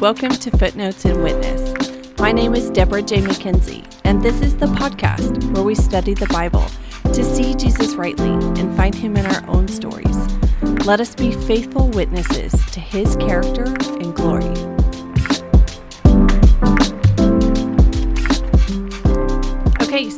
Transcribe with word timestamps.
Welcome 0.00 0.30
to 0.30 0.56
Footnotes 0.56 1.04
and 1.06 1.24
Witness. 1.24 2.18
My 2.20 2.30
name 2.30 2.54
is 2.54 2.70
Deborah 2.70 3.02
J. 3.02 3.20
McKenzie, 3.20 3.84
and 4.04 4.22
this 4.22 4.40
is 4.40 4.56
the 4.56 4.66
podcast 4.66 5.52
where 5.52 5.64
we 5.64 5.74
study 5.74 6.14
the 6.14 6.28
Bible 6.28 6.64
to 7.02 7.24
see 7.24 7.52
Jesus 7.56 7.96
rightly 7.96 8.30
and 8.30 8.76
find 8.76 8.94
him 8.94 9.16
in 9.16 9.26
our 9.26 9.44
own 9.48 9.66
stories. 9.66 10.16
Let 10.86 11.00
us 11.00 11.16
be 11.16 11.32
faithful 11.32 11.88
witnesses 11.88 12.52
to 12.66 12.78
his 12.78 13.16
character 13.16 13.64
and 13.64 14.14
glory. 14.14 14.77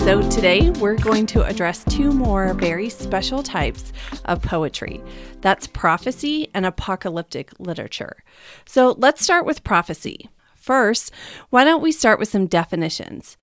So 0.01 0.27
today 0.31 0.71
we're 0.71 0.97
going 0.97 1.27
to 1.27 1.45
address 1.45 1.85
two 1.85 2.11
more 2.11 2.55
very 2.55 2.89
special 2.89 3.43
types 3.43 3.93
of 4.25 4.41
poetry 4.41 5.03
that's 5.43 5.67
prophecy 5.67 6.49
and 6.55 6.65
apocalyptic 6.65 7.53
literature. 7.59 8.25
So 8.65 8.95
let's 8.97 9.23
start 9.23 9.45
with 9.45 9.63
prophecy. 9.63 10.31
First, 10.57 11.13
why 11.51 11.65
don't 11.65 11.83
we 11.83 11.93
start 11.93 12.19
with 12.19 12.31
some 12.31 12.47
definitions? 12.47 13.37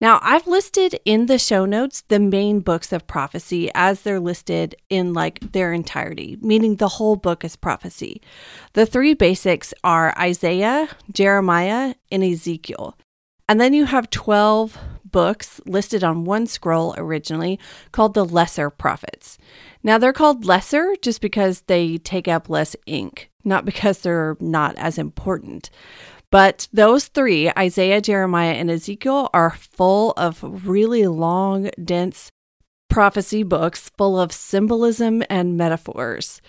Now, 0.00 0.20
I've 0.22 0.46
listed 0.46 1.00
in 1.04 1.26
the 1.26 1.38
show 1.38 1.64
notes 1.64 2.02
the 2.02 2.20
main 2.20 2.60
books 2.60 2.92
of 2.92 3.08
prophecy 3.08 3.70
as 3.74 4.02
they're 4.02 4.20
listed 4.20 4.76
in 4.88 5.14
like 5.14 5.52
their 5.52 5.72
entirety, 5.72 6.38
meaning 6.40 6.76
the 6.76 6.88
whole 6.88 7.16
book 7.16 7.44
is 7.44 7.56
prophecy. 7.56 8.22
The 8.74 8.86
three 8.86 9.14
basics 9.14 9.74
are 9.82 10.16
Isaiah, 10.16 10.88
Jeremiah, 11.12 11.94
and 12.12 12.22
Ezekiel. 12.22 12.96
And 13.48 13.60
then 13.60 13.74
you 13.74 13.84
have 13.84 14.10
12 14.10 14.78
books 15.14 15.60
listed 15.64 16.02
on 16.02 16.24
one 16.24 16.44
scroll 16.44 16.92
originally 16.98 17.56
called 17.92 18.14
the 18.14 18.24
Lesser 18.24 18.68
Prophets. 18.68 19.38
Now 19.84 19.96
they're 19.96 20.12
called 20.12 20.44
lesser 20.44 20.96
just 21.00 21.20
because 21.20 21.60
they 21.68 21.98
take 21.98 22.26
up 22.26 22.50
less 22.50 22.74
ink, 22.84 23.30
not 23.44 23.64
because 23.64 24.00
they're 24.00 24.36
not 24.40 24.74
as 24.76 24.98
important. 24.98 25.70
But 26.32 26.66
those 26.72 27.06
three, 27.06 27.48
Isaiah, 27.56 28.00
Jeremiah, 28.00 28.54
and 28.54 28.68
Ezekiel, 28.68 29.30
are 29.32 29.52
full 29.52 30.14
of 30.16 30.66
really 30.66 31.06
long, 31.06 31.70
dense 31.82 32.32
prophecy 32.90 33.44
books 33.44 33.92
full 33.96 34.18
of 34.18 34.32
symbolism 34.32 35.22
and 35.30 35.56
metaphors. 35.56 36.42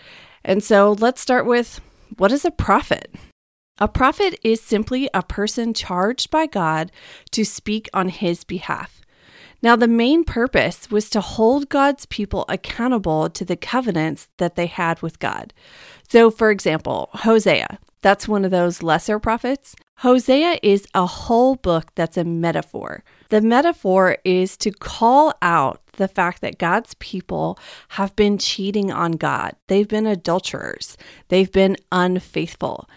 And 0.43 0.63
so 0.63 0.93
let's 0.93 1.21
start 1.21 1.45
with 1.45 1.81
what 2.17 2.31
is 2.31 2.45
a 2.45 2.51
prophet? 2.51 3.13
A 3.77 3.89
prophet 3.89 4.39
is 4.41 4.61
simply 4.61 5.09
a 5.13 5.21
person 5.21 5.73
charged 5.73 6.31
by 6.31 6.45
God 6.45 6.93
to 7.31 7.43
speak 7.43 7.89
on 7.93 8.07
his 8.07 8.45
behalf. 8.45 9.01
Now, 9.61 9.75
the 9.75 9.87
main 9.87 10.23
purpose 10.23 10.89
was 10.89 11.09
to 11.09 11.19
hold 11.19 11.67
God's 11.67 12.05
people 12.05 12.45
accountable 12.47 13.29
to 13.29 13.43
the 13.43 13.57
covenants 13.57 14.29
that 14.37 14.55
they 14.55 14.67
had 14.67 15.01
with 15.01 15.19
God. 15.19 15.53
So, 16.07 16.31
for 16.31 16.51
example, 16.51 17.09
Hosea, 17.13 17.79
that's 18.01 18.29
one 18.29 18.45
of 18.45 18.51
those 18.51 18.81
lesser 18.83 19.19
prophets. 19.19 19.75
Hosea 19.97 20.59
is 20.61 20.87
a 20.93 21.05
whole 21.05 21.55
book 21.55 21.91
that's 21.95 22.17
a 22.17 22.23
metaphor. 22.23 23.03
The 23.29 23.41
metaphor 23.41 24.17
is 24.23 24.55
to 24.57 24.71
call 24.71 25.33
out 25.41 25.81
the 25.93 26.07
fact 26.07 26.41
that 26.41 26.59
God's 26.59 26.93
people 26.95 27.57
have 27.89 28.15
been 28.15 28.37
cheating 28.37 28.91
on 28.91 29.13
God. 29.13 29.55
They've 29.67 29.87
been 29.87 30.05
adulterers, 30.05 30.95
they've 31.27 31.51
been 31.51 31.75
unfaithful. 31.91 32.87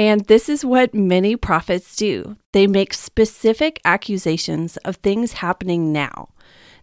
And 0.00 0.24
this 0.24 0.48
is 0.48 0.64
what 0.64 0.94
many 0.94 1.36
prophets 1.36 1.94
do 1.94 2.38
they 2.52 2.66
make 2.66 2.94
specific 2.94 3.78
accusations 3.84 4.78
of 4.78 4.96
things 4.96 5.34
happening 5.34 5.92
now. 5.92 6.30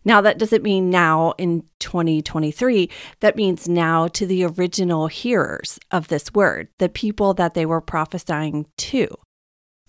Now, 0.05 0.21
that 0.21 0.37
doesn't 0.37 0.61
mean 0.61 0.91
now 0.91 1.33
in 1.39 1.63
2023. 1.79 2.87
That 3.21 3.35
means 3.35 3.67
now 3.67 4.07
to 4.09 4.27
the 4.27 4.43
original 4.43 5.07
hearers 5.07 5.79
of 5.89 6.09
this 6.09 6.31
word, 6.31 6.67
the 6.77 6.89
people 6.89 7.33
that 7.33 7.55
they 7.55 7.65
were 7.65 7.81
prophesying 7.81 8.67
to. 8.77 9.07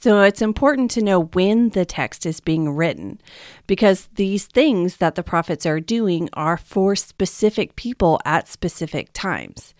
So 0.00 0.22
it's 0.22 0.40
important 0.40 0.90
to 0.92 1.04
know 1.04 1.24
when 1.24 1.68
the 1.68 1.84
text 1.84 2.24
is 2.24 2.40
being 2.40 2.70
written 2.70 3.20
because 3.66 4.08
these 4.14 4.46
things 4.46 4.96
that 4.96 5.16
the 5.16 5.22
prophets 5.22 5.66
are 5.66 5.80
doing 5.80 6.30
are 6.32 6.56
for 6.56 6.96
specific 6.96 7.76
people 7.76 8.20
at 8.24 8.48
specific 8.48 9.10
times. 9.12 9.74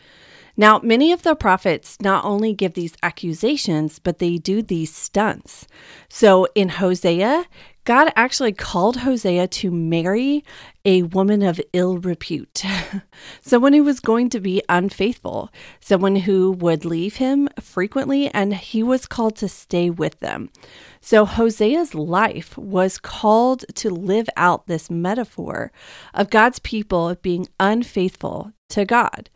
Now, 0.60 0.80
many 0.82 1.12
of 1.12 1.22
the 1.22 1.36
prophets 1.36 1.96
not 2.02 2.24
only 2.24 2.52
give 2.52 2.74
these 2.74 2.96
accusations, 3.00 4.00
but 4.00 4.18
they 4.18 4.38
do 4.38 4.60
these 4.60 4.92
stunts. 4.92 5.68
So 6.08 6.48
in 6.56 6.68
Hosea, 6.68 7.44
God 7.84 8.12
actually 8.16 8.52
called 8.52 8.98
Hosea 8.98 9.46
to 9.46 9.70
marry 9.70 10.44
a 10.84 11.04
woman 11.04 11.44
of 11.44 11.60
ill 11.72 11.98
repute, 11.98 12.64
someone 13.40 13.72
who 13.72 13.84
was 13.84 14.00
going 14.00 14.30
to 14.30 14.40
be 14.40 14.60
unfaithful, 14.68 15.50
someone 15.80 16.16
who 16.16 16.50
would 16.50 16.84
leave 16.84 17.16
him 17.16 17.48
frequently, 17.60 18.28
and 18.28 18.52
he 18.54 18.82
was 18.82 19.06
called 19.06 19.36
to 19.36 19.48
stay 19.48 19.90
with 19.90 20.18
them. 20.18 20.50
So 21.00 21.24
Hosea's 21.24 21.94
life 21.94 22.58
was 22.58 22.98
called 22.98 23.64
to 23.76 23.90
live 23.90 24.28
out 24.36 24.66
this 24.66 24.90
metaphor 24.90 25.70
of 26.12 26.30
God's 26.30 26.58
people 26.58 27.14
being 27.22 27.46
unfaithful 27.60 28.52
to 28.70 28.84
God. 28.84 29.30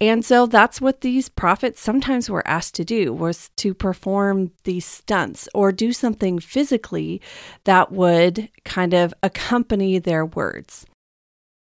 And 0.00 0.24
so 0.24 0.46
that's 0.46 0.80
what 0.80 1.00
these 1.00 1.28
prophets 1.28 1.80
sometimes 1.80 2.30
were 2.30 2.46
asked 2.46 2.76
to 2.76 2.84
do 2.84 3.12
was 3.12 3.50
to 3.56 3.74
perform 3.74 4.52
these 4.62 4.86
stunts 4.86 5.48
or 5.54 5.72
do 5.72 5.92
something 5.92 6.38
physically 6.38 7.20
that 7.64 7.90
would 7.90 8.48
kind 8.64 8.94
of 8.94 9.12
accompany 9.22 9.98
their 9.98 10.24
words. 10.24 10.86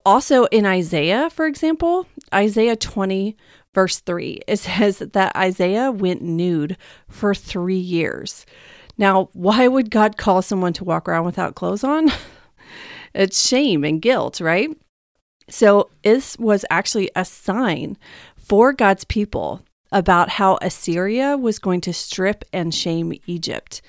Also 0.06 0.44
in 0.46 0.66
Isaiah, 0.66 1.30
for 1.30 1.46
example, 1.46 2.06
Isaiah 2.32 2.76
20 2.76 3.36
verse 3.74 4.00
3, 4.00 4.40
it 4.46 4.58
says 4.58 4.98
that 4.98 5.36
Isaiah 5.36 5.90
went 5.90 6.22
nude 6.22 6.76
for 7.08 7.34
3 7.34 7.74
years. 7.76 8.46
Now, 8.98 9.30
why 9.32 9.66
would 9.66 9.90
God 9.90 10.16
call 10.16 10.42
someone 10.42 10.74
to 10.74 10.84
walk 10.84 11.08
around 11.08 11.24
without 11.24 11.54
clothes 11.54 11.82
on? 11.82 12.12
it's 13.14 13.44
shame 13.44 13.84
and 13.84 14.00
guilt, 14.00 14.40
right? 14.40 14.70
So, 15.52 15.90
this 16.02 16.38
was 16.38 16.64
actually 16.70 17.10
a 17.14 17.26
sign 17.26 17.98
for 18.38 18.72
God's 18.72 19.04
people 19.04 19.60
about 19.92 20.30
how 20.30 20.58
Assyria 20.62 21.36
was 21.36 21.58
going 21.58 21.82
to 21.82 21.92
strip 21.92 22.42
and 22.54 22.74
shame 22.74 23.12
Egypt. 23.26 23.82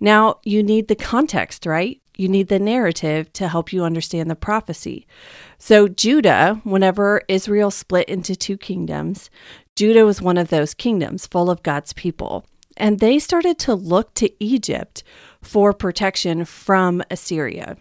Now, 0.00 0.38
you 0.42 0.62
need 0.62 0.88
the 0.88 0.96
context, 0.96 1.66
right? 1.66 2.00
You 2.16 2.28
need 2.28 2.48
the 2.48 2.58
narrative 2.58 3.30
to 3.34 3.48
help 3.48 3.74
you 3.74 3.84
understand 3.84 4.30
the 4.30 4.34
prophecy. 4.34 5.06
So, 5.58 5.86
Judah, 5.86 6.62
whenever 6.64 7.20
Israel 7.28 7.70
split 7.70 8.08
into 8.08 8.34
two 8.34 8.56
kingdoms, 8.56 9.28
Judah 9.76 10.06
was 10.06 10.22
one 10.22 10.38
of 10.38 10.48
those 10.48 10.72
kingdoms 10.72 11.26
full 11.26 11.50
of 11.50 11.62
God's 11.62 11.92
people. 11.92 12.46
And 12.78 13.00
they 13.00 13.18
started 13.18 13.58
to 13.58 13.74
look 13.74 14.14
to 14.14 14.30
Egypt 14.42 15.02
for 15.42 15.74
protection 15.74 16.46
from 16.46 17.02
Assyria. 17.10 17.76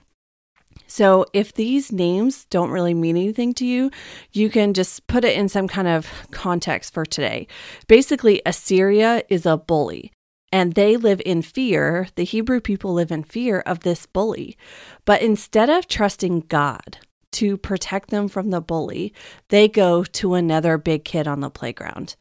So 0.91 1.25
if 1.31 1.53
these 1.53 1.93
names 1.93 2.43
don't 2.49 2.69
really 2.69 2.93
mean 2.93 3.15
anything 3.15 3.53
to 3.53 3.65
you, 3.65 3.91
you 4.33 4.49
can 4.49 4.73
just 4.73 5.07
put 5.07 5.23
it 5.23 5.37
in 5.37 5.47
some 5.47 5.69
kind 5.69 5.87
of 5.87 6.11
context 6.31 6.93
for 6.93 7.05
today. 7.05 7.47
Basically, 7.87 8.41
Assyria 8.45 9.23
is 9.29 9.45
a 9.45 9.55
bully 9.55 10.11
and 10.51 10.73
they 10.73 10.97
live 10.97 11.21
in 11.25 11.43
fear. 11.43 12.09
The 12.15 12.25
Hebrew 12.25 12.59
people 12.59 12.93
live 12.93 13.09
in 13.09 13.23
fear 13.23 13.61
of 13.61 13.79
this 13.79 14.05
bully. 14.05 14.57
But 15.05 15.21
instead 15.21 15.69
of 15.69 15.87
trusting 15.87 16.41
God 16.49 16.97
to 17.31 17.55
protect 17.55 18.09
them 18.09 18.27
from 18.27 18.49
the 18.49 18.59
bully, 18.59 19.13
they 19.47 19.69
go 19.69 20.03
to 20.03 20.33
another 20.33 20.77
big 20.77 21.05
kid 21.05 21.25
on 21.25 21.39
the 21.39 21.49
playground. 21.49 22.17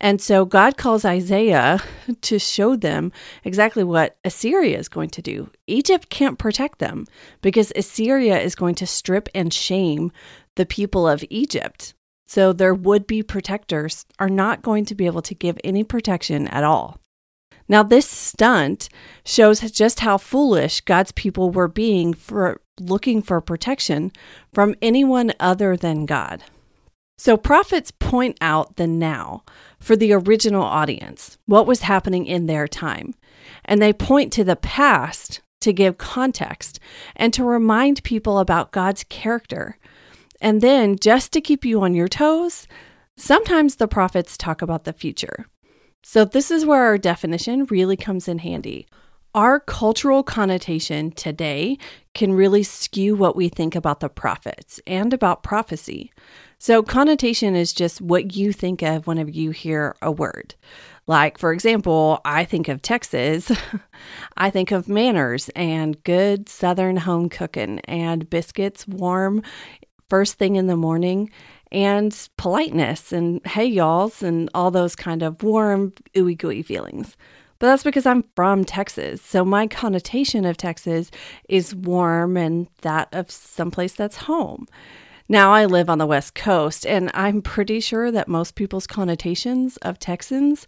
And 0.00 0.20
so 0.20 0.46
God 0.46 0.78
calls 0.78 1.04
Isaiah 1.04 1.82
to 2.22 2.38
show 2.38 2.74
them 2.74 3.12
exactly 3.44 3.84
what 3.84 4.16
Assyria 4.24 4.78
is 4.78 4.88
going 4.88 5.10
to 5.10 5.22
do. 5.22 5.50
Egypt 5.66 6.08
can't 6.08 6.38
protect 6.38 6.78
them 6.78 7.06
because 7.42 7.72
Assyria 7.76 8.40
is 8.40 8.54
going 8.54 8.74
to 8.76 8.86
strip 8.86 9.28
and 9.34 9.52
shame 9.52 10.10
the 10.56 10.64
people 10.64 11.06
of 11.06 11.24
Egypt. 11.28 11.94
So 12.26 12.52
their 12.52 12.72
would 12.72 13.06
be 13.06 13.22
protectors 13.22 14.06
are 14.18 14.30
not 14.30 14.62
going 14.62 14.84
to 14.86 14.94
be 14.94 15.06
able 15.06 15.22
to 15.22 15.34
give 15.34 15.58
any 15.64 15.84
protection 15.84 16.48
at 16.48 16.64
all. 16.64 16.98
Now, 17.68 17.84
this 17.84 18.08
stunt 18.08 18.88
shows 19.24 19.60
just 19.70 20.00
how 20.00 20.18
foolish 20.18 20.80
God's 20.80 21.12
people 21.12 21.50
were 21.50 21.68
being 21.68 22.14
for 22.14 22.60
looking 22.80 23.22
for 23.22 23.40
protection 23.40 24.10
from 24.52 24.74
anyone 24.82 25.32
other 25.38 25.76
than 25.76 26.04
God. 26.04 26.42
So, 27.16 27.36
prophets 27.36 27.92
point 27.92 28.38
out 28.40 28.76
the 28.76 28.86
now 28.86 29.44
for 29.80 29.96
the 29.96 30.12
original 30.12 30.62
audience, 30.62 31.38
what 31.46 31.66
was 31.66 31.80
happening 31.80 32.26
in 32.26 32.46
their 32.46 32.68
time. 32.68 33.14
And 33.64 33.80
they 33.80 33.92
point 33.92 34.32
to 34.34 34.44
the 34.44 34.56
past 34.56 35.40
to 35.60 35.72
give 35.72 35.98
context 35.98 36.78
and 37.16 37.32
to 37.34 37.44
remind 37.44 38.02
people 38.04 38.38
about 38.38 38.72
God's 38.72 39.04
character. 39.04 39.78
And 40.40 40.60
then, 40.60 40.96
just 40.98 41.32
to 41.32 41.40
keep 41.40 41.64
you 41.64 41.82
on 41.82 41.94
your 41.94 42.08
toes, 42.08 42.66
sometimes 43.16 43.76
the 43.76 43.88
prophets 43.88 44.36
talk 44.36 44.62
about 44.62 44.84
the 44.84 44.92
future. 44.92 45.46
So, 46.02 46.24
this 46.24 46.50
is 46.50 46.64
where 46.64 46.82
our 46.84 46.96
definition 46.96 47.66
really 47.66 47.96
comes 47.96 48.26
in 48.26 48.38
handy. 48.38 48.86
Our 49.34 49.60
cultural 49.60 50.22
connotation 50.22 51.12
today 51.12 51.78
can 52.14 52.32
really 52.32 52.62
skew 52.62 53.14
what 53.14 53.36
we 53.36 53.48
think 53.48 53.76
about 53.76 54.00
the 54.00 54.08
prophets 54.08 54.80
and 54.86 55.12
about 55.12 55.44
prophecy. 55.44 56.10
So, 56.62 56.82
connotation 56.82 57.56
is 57.56 57.72
just 57.72 58.02
what 58.02 58.36
you 58.36 58.52
think 58.52 58.82
of 58.82 59.06
whenever 59.06 59.30
you 59.30 59.50
hear 59.50 59.96
a 60.02 60.12
word. 60.12 60.54
Like, 61.06 61.38
for 61.38 61.54
example, 61.54 62.20
I 62.22 62.44
think 62.44 62.68
of 62.68 62.82
Texas, 62.82 63.50
I 64.36 64.50
think 64.50 64.70
of 64.70 64.86
manners 64.86 65.48
and 65.56 66.04
good 66.04 66.50
Southern 66.50 66.98
home 66.98 67.30
cooking 67.30 67.80
and 67.86 68.28
biscuits 68.28 68.86
warm 68.86 69.42
first 70.10 70.34
thing 70.34 70.56
in 70.56 70.66
the 70.66 70.76
morning 70.76 71.30
and 71.72 72.28
politeness 72.36 73.10
and 73.10 73.40
hey 73.46 73.64
y'alls 73.64 74.22
and 74.22 74.50
all 74.52 74.70
those 74.70 74.94
kind 74.94 75.22
of 75.22 75.42
warm 75.42 75.94
ooey 76.14 76.36
gooey 76.36 76.62
feelings. 76.62 77.16
But 77.58 77.68
that's 77.68 77.84
because 77.84 78.04
I'm 78.04 78.24
from 78.36 78.66
Texas. 78.66 79.22
So 79.22 79.46
my 79.46 79.66
connotation 79.66 80.44
of 80.44 80.58
Texas 80.58 81.10
is 81.48 81.74
warm 81.74 82.36
and 82.36 82.68
that 82.82 83.08
of 83.12 83.30
someplace 83.30 83.94
that's 83.94 84.16
home. 84.16 84.66
Now 85.30 85.52
I 85.52 85.66
live 85.66 85.88
on 85.88 85.98
the 85.98 86.08
West 86.08 86.34
Coast, 86.34 86.84
and 86.84 87.08
I'm 87.14 87.40
pretty 87.40 87.78
sure 87.78 88.10
that 88.10 88.26
most 88.26 88.56
people's 88.56 88.88
connotations 88.88 89.76
of 89.76 90.00
Texans 90.00 90.66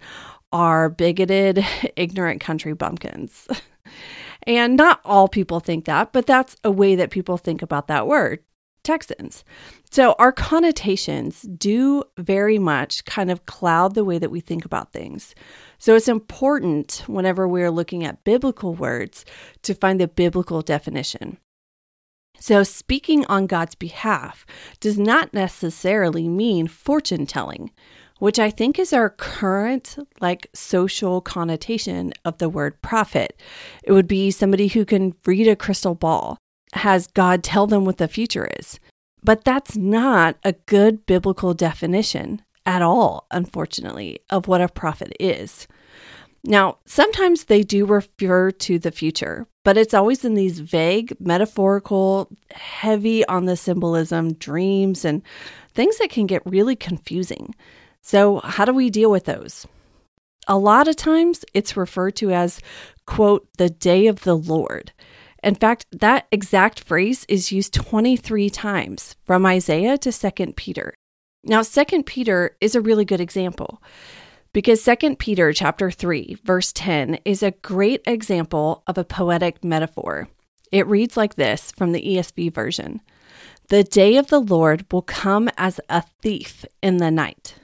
are 0.53 0.89
bigoted, 0.89 1.67
ignorant 1.97 2.41
country 2.41 2.73
bumpkins. 2.73 3.49
and 4.45 4.77
not 4.77 5.01
all 5.05 5.27
people 5.27 5.59
think 5.59 5.87
that, 5.87 6.13
but 6.13 6.27
that's 6.27 6.55
a 6.63 6.71
way 6.71 6.95
that 6.95 7.11
people 7.11 7.39
think 7.39 7.61
about 7.61 7.89
that 7.89 8.07
word. 8.07 8.39
Texans. 8.85 9.43
So, 9.91 10.15
our 10.21 10.31
connotations 10.31 11.43
do 11.43 12.05
very 12.17 12.61
much 12.61 13.05
kind 13.05 13.33
of 13.33 13.47
cloud 13.47 13.97
the 13.97 14.05
way 14.05 14.19
that 14.19 14.31
we 14.31 14.39
think 14.39 14.65
about 14.65 14.93
things. 14.93 15.35
So, 15.79 15.97
it's 15.97 16.07
important 16.07 17.03
whenever 17.09 17.49
we're 17.49 17.73
looking 17.73 18.05
at 18.05 18.23
biblical 18.23 18.75
words 18.77 19.25
to 19.63 19.75
find 19.75 20.01
the 20.01 20.07
biblical 20.07 20.63
definition. 20.63 21.39
So, 22.43 22.65
speaking 22.65 23.25
on 23.27 23.47
God's 23.47 23.77
behalf 23.77 24.45
does 24.81 24.99
not 24.99 25.33
necessarily 25.33 26.27
mean 26.27 26.67
fortune 26.67 27.25
telling, 27.25 27.71
which 28.19 28.41
I 28.41 28.51
think 28.51 28.81
is 28.81 28.93
our 28.93 29.11
current 29.11 29.97
like 30.21 30.49
social 30.53 31.21
connotation 31.21 32.13
of 32.25 32.39
the 32.39 32.49
word 32.49 32.83
prophet. 32.83 33.41
It 33.85 33.93
would 33.93 34.09
be 34.09 34.33
somebody 34.33 34.67
who 34.67 34.85
can 34.85 35.15
read 35.25 35.47
a 35.47 35.55
crystal 35.55 35.95
ball, 35.95 36.37
has 36.73 37.07
God 37.07 37.45
tell 37.45 37.69
them 37.69 37.85
what 37.85 37.99
the 37.99 38.09
future 38.09 38.51
is. 38.59 38.81
But 39.23 39.45
that's 39.45 39.77
not 39.77 40.37
a 40.43 40.55
good 40.67 41.07
biblical 41.07 41.55
definition 41.55 42.43
at 42.67 42.83
all, 42.83 43.29
unfortunately, 43.31 44.19
of 44.31 44.49
what 44.49 44.61
a 44.61 44.67
prophet 44.67 45.13
is. 45.21 45.69
Now, 46.45 46.79
sometimes 46.87 47.45
they 47.45 47.63
do 47.63 47.87
refer 47.87 48.51
to 48.51 48.79
the 48.79 48.91
future, 48.91 49.47
but 49.65 49.77
it's 49.77 49.95
always 49.95 50.25
in 50.25 50.35
these 50.35 50.59
vague, 50.59 51.15
metaphorical, 51.21 52.29
heavy 52.51 53.25
on 53.27 53.45
the 53.45 53.57
symbolism 53.57 54.35
dreams 54.35 55.05
and 55.05 55.23
things 55.73 55.99
that 55.99 56.11
can 56.11 56.27
get 56.27 56.43
really 56.45 56.75
confusing. 56.75 57.55
So, 58.01 58.41
how 58.41 58.65
do 58.65 58.73
we 58.73 58.91
deal 58.91 59.11
with 59.11 59.27
those? 59.27 59.67
A 60.49 60.59
lot 60.59 60.89
of 60.89 60.97
times 60.97 61.45
it's 61.55 61.77
referred 61.77 62.17
to 62.17 62.33
as, 62.33 62.61
quote, 63.07 63.47
the 63.59 63.71
day 63.71 64.09
of 64.09 64.25
the 64.25 64.35
Lord. 64.35 64.93
In 65.45 65.55
fact, 65.55 65.87
that 65.93 66.27
exact 66.33 66.81
phrase 66.81 67.25
is 67.29 67.53
used 67.53 67.75
23 67.75 68.51
times 68.51 69.15
from 69.25 69.47
Isaiah 69.47 69.97
to 69.99 70.11
2 70.13 70.53
Peter. 70.55 70.95
Now, 71.45 71.63
2 71.63 72.03
Peter 72.03 72.57
is 72.61 72.75
a 72.75 72.81
really 72.81 73.05
good 73.05 73.21
example 73.21 73.81
because 74.53 74.85
2 74.85 75.17
Peter 75.17 75.53
chapter 75.53 75.91
3 75.91 76.39
verse 76.45 76.73
10 76.73 77.19
is 77.25 77.43
a 77.43 77.51
great 77.51 78.03
example 78.07 78.83
of 78.87 78.99
a 78.99 79.05
poetic 79.05 79.65
metaphor. 79.65 80.29
It 80.71 80.87
reads 80.87 81.17
like 81.17 81.35
this 81.35 81.73
from 81.73 81.93
the 81.93 82.03
ESV 82.03 82.55
version. 82.55 83.01
The 83.69 83.85
day 83.85 84.17
of 84.17 84.29
the 84.29 84.41
Lord 84.41 84.87
will 84.93 85.03
come 85.03 85.49
as 85.57 85.81
a 85.89 86.03
thief 86.23 86.65
in 86.83 86.99
the 86.99 87.11
night. 87.11 87.55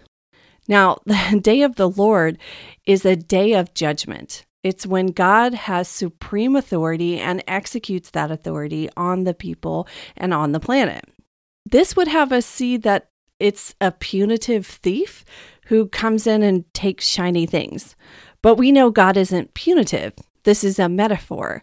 Now, 0.67 0.99
the 1.07 1.41
day 1.43 1.63
of 1.63 1.77
the 1.77 1.89
Lord 1.89 2.39
is 2.87 3.05
a 3.05 3.17
day 3.17 3.55
of 3.55 3.75
judgment. 3.75 4.45
It's 4.63 4.87
when 4.87 5.09
God 5.09 5.55
has 5.55 5.89
supreme 5.89 6.57
authority 6.57 7.19
and 7.19 7.43
executes 7.47 8.11
that 8.11 8.31
authority 8.31 8.89
on 8.97 9.25
the 9.25 9.35
people 9.35 9.89
and 10.17 10.35
on 10.35 10.53
the 10.53 10.61
planet. 10.61 11.05
This 11.65 11.97
would 11.97 12.09
have 12.09 12.33
us 12.33 12.45
see 12.47 12.77
that 12.79 13.11
it's 13.39 13.75
a 13.81 13.93
punitive 13.93 14.67
thief 14.67 15.25
who 15.69 15.87
comes 15.87 16.27
in 16.27 16.43
and 16.43 16.73
takes 16.73 17.07
shiny 17.07 17.47
things. 17.47 17.95
But 18.43 18.57
we 18.57 18.73
know 18.73 18.91
God 18.91 19.17
isn't 19.17 19.55
punitive. 19.55 20.15
This 20.45 20.65
is 20.65 20.79
a 20.79 20.89
metaphor. 20.89 21.63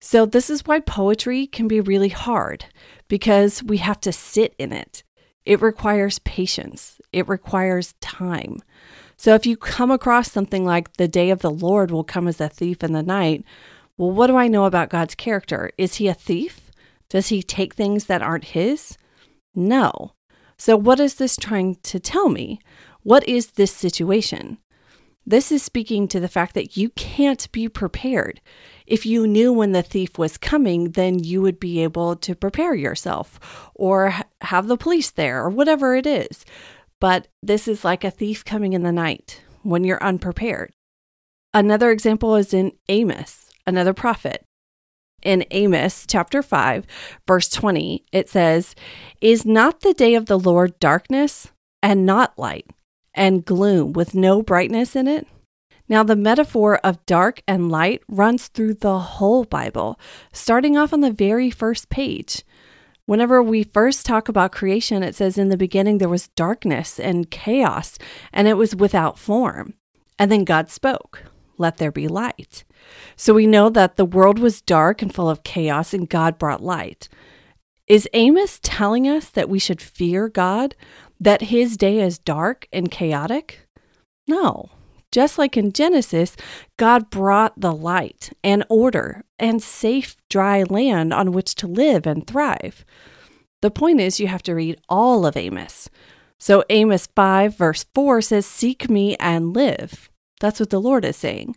So, 0.00 0.26
this 0.26 0.48
is 0.48 0.64
why 0.64 0.80
poetry 0.80 1.46
can 1.46 1.66
be 1.66 1.80
really 1.80 2.10
hard 2.10 2.66
because 3.08 3.62
we 3.62 3.78
have 3.78 4.00
to 4.00 4.12
sit 4.12 4.54
in 4.58 4.72
it. 4.72 5.02
It 5.44 5.62
requires 5.62 6.18
patience, 6.20 7.00
it 7.12 7.28
requires 7.28 7.94
time. 8.00 8.58
So, 9.16 9.34
if 9.34 9.46
you 9.46 9.56
come 9.56 9.90
across 9.90 10.30
something 10.30 10.64
like 10.64 10.96
the 10.98 11.08
day 11.08 11.30
of 11.30 11.40
the 11.40 11.50
Lord 11.50 11.90
will 11.90 12.04
come 12.04 12.28
as 12.28 12.40
a 12.40 12.48
thief 12.48 12.84
in 12.84 12.92
the 12.92 13.02
night, 13.02 13.44
well, 13.96 14.12
what 14.12 14.28
do 14.28 14.36
I 14.36 14.46
know 14.46 14.66
about 14.66 14.90
God's 14.90 15.14
character? 15.14 15.70
Is 15.78 15.96
he 15.96 16.06
a 16.06 16.14
thief? 16.14 16.70
Does 17.08 17.28
he 17.28 17.42
take 17.42 17.74
things 17.74 18.04
that 18.04 18.22
aren't 18.22 18.44
his? 18.44 18.96
No. 19.54 20.12
So, 20.58 20.76
what 20.76 21.00
is 21.00 21.14
this 21.14 21.36
trying 21.36 21.76
to 21.76 21.98
tell 21.98 22.28
me? 22.28 22.60
What 23.02 23.26
is 23.28 23.52
this 23.52 23.72
situation? 23.72 24.58
This 25.24 25.52
is 25.52 25.62
speaking 25.62 26.08
to 26.08 26.20
the 26.20 26.28
fact 26.28 26.54
that 26.54 26.76
you 26.76 26.88
can't 26.90 27.52
be 27.52 27.68
prepared. 27.68 28.40
If 28.86 29.04
you 29.04 29.26
knew 29.26 29.52
when 29.52 29.72
the 29.72 29.82
thief 29.82 30.16
was 30.16 30.38
coming, 30.38 30.92
then 30.92 31.18
you 31.18 31.42
would 31.42 31.60
be 31.60 31.82
able 31.82 32.16
to 32.16 32.34
prepare 32.34 32.74
yourself 32.74 33.70
or 33.74 34.14
have 34.40 34.68
the 34.68 34.78
police 34.78 35.10
there 35.10 35.44
or 35.44 35.50
whatever 35.50 35.94
it 35.94 36.06
is. 36.06 36.46
But 36.98 37.28
this 37.42 37.68
is 37.68 37.84
like 37.84 38.04
a 38.04 38.10
thief 38.10 38.42
coming 38.44 38.72
in 38.72 38.82
the 38.82 38.90
night 38.90 39.42
when 39.62 39.84
you're 39.84 40.02
unprepared. 40.02 40.72
Another 41.52 41.90
example 41.90 42.34
is 42.34 42.54
in 42.54 42.72
Amos, 42.88 43.50
another 43.66 43.92
prophet. 43.92 44.44
In 45.22 45.44
Amos 45.50 46.06
chapter 46.08 46.42
5, 46.42 46.86
verse 47.26 47.48
20, 47.50 48.04
it 48.12 48.28
says, 48.28 48.74
Is 49.20 49.44
not 49.44 49.80
the 49.80 49.92
day 49.92 50.14
of 50.14 50.26
the 50.26 50.38
Lord 50.38 50.78
darkness 50.78 51.48
and 51.82 52.06
not 52.06 52.38
light? 52.38 52.66
And 53.18 53.44
gloom 53.44 53.92
with 53.92 54.14
no 54.14 54.40
brightness 54.42 54.96
in 54.96 55.06
it? 55.06 55.26
Now, 55.88 56.02
the 56.02 56.16
metaphor 56.16 56.78
of 56.84 57.04
dark 57.06 57.42
and 57.48 57.70
light 57.70 58.02
runs 58.08 58.48
through 58.48 58.74
the 58.74 58.98
whole 58.98 59.44
Bible, 59.44 59.98
starting 60.32 60.76
off 60.76 60.92
on 60.92 61.00
the 61.00 61.12
very 61.12 61.50
first 61.50 61.88
page. 61.88 62.44
Whenever 63.06 63.42
we 63.42 63.62
first 63.62 64.04
talk 64.04 64.28
about 64.28 64.52
creation, 64.52 65.02
it 65.02 65.14
says, 65.14 65.38
In 65.38 65.48
the 65.48 65.56
beginning 65.56 65.96
there 65.96 66.10
was 66.10 66.28
darkness 66.28 67.00
and 67.00 67.30
chaos, 67.30 67.98
and 68.34 68.46
it 68.46 68.58
was 68.58 68.76
without 68.76 69.18
form. 69.18 69.72
And 70.18 70.30
then 70.30 70.44
God 70.44 70.68
spoke, 70.70 71.22
Let 71.56 71.78
there 71.78 71.92
be 71.92 72.06
light. 72.06 72.64
So 73.16 73.32
we 73.32 73.46
know 73.46 73.70
that 73.70 73.96
the 73.96 74.04
world 74.04 74.38
was 74.38 74.60
dark 74.60 75.00
and 75.00 75.14
full 75.14 75.30
of 75.30 75.42
chaos, 75.42 75.94
and 75.94 76.08
God 76.08 76.38
brought 76.38 76.62
light. 76.62 77.08
Is 77.86 78.06
Amos 78.12 78.60
telling 78.62 79.08
us 79.08 79.30
that 79.30 79.48
we 79.48 79.58
should 79.58 79.80
fear 79.80 80.28
God? 80.28 80.76
That 81.20 81.42
his 81.42 81.76
day 81.76 82.00
is 82.00 82.18
dark 82.18 82.66
and 82.72 82.90
chaotic? 82.90 83.66
No. 84.26 84.70
Just 85.10 85.38
like 85.38 85.56
in 85.56 85.72
Genesis, 85.72 86.36
God 86.76 87.08
brought 87.08 87.58
the 87.58 87.72
light 87.72 88.30
and 88.44 88.64
order 88.68 89.24
and 89.38 89.62
safe, 89.62 90.16
dry 90.28 90.62
land 90.64 91.14
on 91.14 91.32
which 91.32 91.54
to 91.56 91.66
live 91.66 92.06
and 92.06 92.26
thrive. 92.26 92.84
The 93.62 93.70
point 93.70 94.00
is, 94.00 94.20
you 94.20 94.28
have 94.28 94.42
to 94.44 94.54
read 94.54 94.80
all 94.88 95.24
of 95.24 95.36
Amos. 95.36 95.88
So, 96.38 96.62
Amos 96.70 97.08
5, 97.16 97.56
verse 97.56 97.86
4 97.94 98.20
says, 98.20 98.46
Seek 98.46 98.88
me 98.88 99.16
and 99.16 99.54
live. 99.54 100.08
That's 100.40 100.60
what 100.60 100.70
the 100.70 100.80
Lord 100.80 101.04
is 101.04 101.16
saying. 101.16 101.56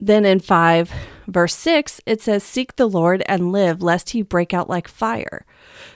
Then 0.00 0.24
in 0.24 0.40
5, 0.40 0.90
verse 1.26 1.54
6, 1.54 2.00
it 2.06 2.22
says, 2.22 2.42
Seek 2.42 2.76
the 2.76 2.88
Lord 2.88 3.22
and 3.26 3.52
live, 3.52 3.82
lest 3.82 4.10
he 4.10 4.22
break 4.22 4.54
out 4.54 4.70
like 4.70 4.88
fire. 4.88 5.44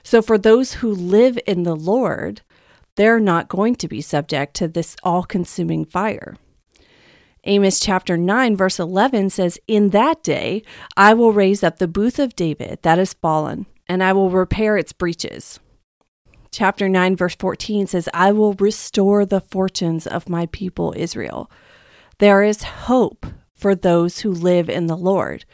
So, 0.03 0.21
for 0.21 0.37
those 0.37 0.75
who 0.75 0.93
live 0.93 1.39
in 1.47 1.63
the 1.63 1.77
Lord, 1.77 2.43
they're 2.97 3.21
not 3.21 3.49
going 3.49 3.75
to 3.77 3.89
be 3.89 4.01
subject 4.01 4.55
to 4.55 4.69
this 4.69 4.97
all 5.03 5.23
consuming 5.23 5.85
fire. 5.85 6.37
Amos 7.45 7.81
chapter 7.81 8.19
9, 8.19 8.57
verse 8.57 8.79
11 8.79 9.31
says, 9.31 9.59
In 9.67 9.91
that 9.91 10.23
day 10.23 10.63
I 10.97 11.15
will 11.15 11.33
raise 11.33 11.63
up 11.63 11.79
the 11.79 11.89
booth 11.89 12.19
of 12.19 12.37
David 12.37 12.81
that 12.83 12.99
is 12.99 13.15
fallen, 13.15 13.67
and 13.89 14.03
I 14.03 14.13
will 14.13 14.31
repair 14.31 14.77
its 14.77 14.93
breaches. 14.93 15.59
Chapter 16.53 16.89
9, 16.89 17.17
verse 17.17 17.37
14 17.37 17.87
says, 17.87 18.09
I 18.13 18.33
will 18.33 18.55
restore 18.55 19.25
the 19.25 19.41
fortunes 19.41 20.07
of 20.07 20.29
my 20.29 20.47
people 20.47 20.93
Israel. 20.97 21.51
There 22.19 22.43
is 22.43 22.63
hope 22.65 23.25
for 23.55 23.75
those 23.75 24.21
who 24.21 24.33
live 24.33 24.69
in 24.69 24.87
the 24.87 24.97
Lord, 24.97 25.45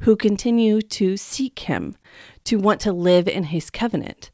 who 0.00 0.16
continue 0.16 0.80
to 0.80 1.16
seek 1.16 1.60
him, 1.60 1.96
to 2.44 2.56
want 2.56 2.80
to 2.82 2.92
live 2.92 3.26
in 3.26 3.44
his 3.44 3.68
covenant. 3.68 4.30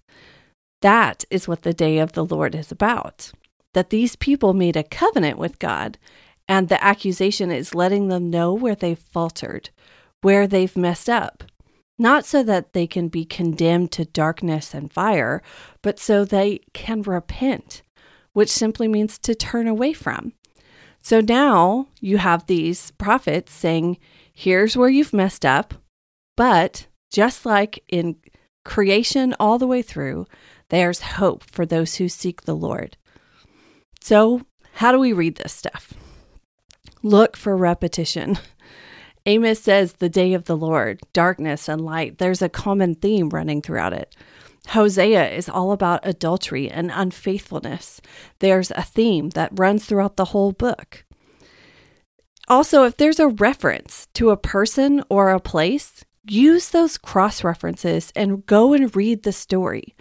That 0.83 1.25
is 1.31 1.47
what 1.47 1.63
the 1.63 1.75
day 1.75 1.99
of 1.99 2.13
the 2.13 2.25
Lord 2.25 2.55
is 2.55 2.73
about. 2.73 3.33
That 3.75 3.91
these 3.91 4.17
people 4.17 4.55
made 4.55 4.77
a 4.77 4.83
covenant 4.83 5.39
with 5.39 5.59
God, 5.59 5.99
and 6.49 6.69
the 6.69 6.83
accusation 6.83 7.51
is 7.51 7.75
letting 7.75 8.09
them 8.09 8.31
know 8.31 8.53
where 8.53 8.75
they've 8.75 8.99
faltered, 8.99 9.71
where 10.23 10.47
they've 10.47 10.77
messed 10.77 11.09
up. 11.09 11.45
Not 11.99 12.25
so 12.25 12.43
that 12.43 12.73
they 12.73 12.87
can 12.87 13.09
be 13.09 13.25
condemned 13.25 13.93
to 13.93 14.07
darkness 14.07 14.73
and 14.73 14.91
fire, 14.91 15.43
but 15.83 15.99
so 15.99 16.25
they 16.25 16.61
can 16.73 17.03
repent, 17.03 17.83
which 18.33 18.49
simply 18.49 18.89
means 18.89 19.19
to 19.19 19.35
turn 19.35 19.69
away 19.69 19.93
from. 19.93 20.33
So 21.03 21.21
now 21.21 21.89
you 22.01 22.19
have 22.19 22.47
these 22.47 22.91
prophets 22.93 23.53
saying, 23.53 23.99
here's 24.33 24.77
where 24.77 24.89
you've 24.89 25.13
messed 25.13 25.45
up. 25.45 25.75
But 26.37 26.87
just 27.13 27.45
like 27.45 27.85
in 27.89 28.17
creation 28.65 29.35
all 29.39 29.59
the 29.59 29.67
way 29.67 29.83
through, 29.83 30.27
there's 30.71 31.01
hope 31.01 31.45
for 31.45 31.67
those 31.67 31.97
who 31.97 32.09
seek 32.09 32.43
the 32.43 32.57
Lord. 32.57 32.97
So, 34.01 34.47
how 34.75 34.93
do 34.93 34.99
we 34.99 35.13
read 35.13 35.37
this 35.37 35.53
stuff? 35.53 35.93
Look 37.03 37.37
for 37.37 37.57
repetition. 37.57 38.39
Amos 39.27 39.61
says 39.61 39.95
the 39.95 40.09
day 40.09 40.33
of 40.33 40.47
the 40.47 40.57
Lord, 40.57 41.01
darkness 41.13 41.69
and 41.69 41.85
light. 41.85 42.19
There's 42.19 42.41
a 42.41 42.49
common 42.49 42.95
theme 42.95 43.29
running 43.29 43.61
throughout 43.61 43.93
it. 43.93 44.17
Hosea 44.69 45.31
is 45.31 45.49
all 45.49 45.73
about 45.73 46.07
adultery 46.07 46.71
and 46.71 46.91
unfaithfulness. 46.93 48.01
There's 48.39 48.71
a 48.71 48.83
theme 48.83 49.31
that 49.31 49.59
runs 49.59 49.85
throughout 49.85 50.17
the 50.17 50.27
whole 50.27 50.53
book. 50.53 51.05
Also, 52.49 52.85
if 52.85 52.97
there's 52.97 53.21
a 53.21 53.29
reference 53.29 54.09
to 54.15 54.31
a 54.31 54.37
person 54.37 55.03
or 55.09 55.31
a 55.31 55.41
place, 55.41 56.05
use 56.27 56.71
those 56.71 56.99
cross 56.99 57.45
references 57.45 58.13
and 58.17 58.47
go 58.47 58.73
and 58.73 58.95
read 58.95 59.23
the 59.23 59.33
story. 59.33 59.95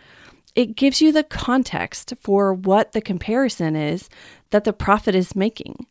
It 0.55 0.75
gives 0.75 1.01
you 1.01 1.11
the 1.11 1.23
context 1.23 2.13
for 2.19 2.53
what 2.53 2.91
the 2.91 3.01
comparison 3.01 3.75
is 3.75 4.09
that 4.51 4.63
the 4.63 4.73
prophet 4.73 5.15
is 5.15 5.35
making. 5.35 5.85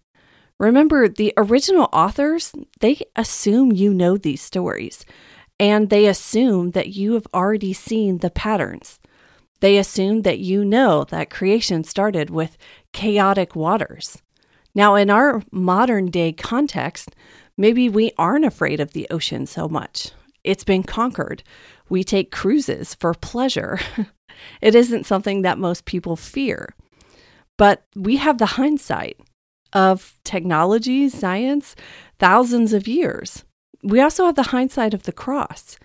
Remember, 0.59 1.09
the 1.09 1.33
original 1.37 1.89
authors, 1.93 2.53
they 2.81 3.01
assume 3.15 3.73
you 3.73 3.95
know 3.95 4.17
these 4.17 4.43
stories 4.43 5.05
and 5.61 5.91
they 5.91 6.07
assume 6.07 6.73
that 6.73 6.89
you 6.89 7.15
have 7.15 7.27
already 7.35 7.73
seen 7.73 8.19
the 8.19 8.31
patterns. 8.31 8.99
They 9.61 9.77
assume 9.77 10.23
that 10.23 10.39
you 10.39 10.65
know 10.65 11.05
that 11.05 11.31
creation 11.31 11.83
started 11.85 12.31
with 12.31 12.57
chaotic 12.93 13.57
waters. 13.57 14.23
Now, 14.75 14.95
in 14.95 15.11
our 15.11 15.43
modern 15.51 16.07
day 16.07 16.33
context, 16.33 17.17
maybe 17.57 17.89
we 17.89 18.13
aren't 18.17 18.45
afraid 18.45 18.79
of 18.79 18.93
the 18.93 19.09
ocean 19.11 19.47
so 19.47 19.69
much. 19.69 20.13
It's 20.45 20.65
been 20.65 20.85
conquered. 20.85 21.43
We 21.89 22.05
take 22.05 22.31
cruises 22.31 22.95
for 22.95 23.15
pleasure. 23.15 23.81
it 24.61 24.75
isn't 24.75 25.07
something 25.07 25.43
that 25.43 25.59
most 25.59 25.85
people 25.85 26.17
fear. 26.17 26.75
But 27.57 27.85
we 27.95 28.17
have 28.17 28.39
the 28.39 28.47
hindsight 28.47 29.19
of 29.73 30.19
technology, 30.25 31.09
science, 31.09 31.75
thousands 32.19 32.73
of 32.73 32.89
years. 32.89 33.45
We 33.83 34.01
also 34.01 34.27
have 34.27 34.35
the 34.35 34.45
hindsight 34.45 34.95
of 34.95 35.05
the 35.05 35.13
cross. 35.13 35.79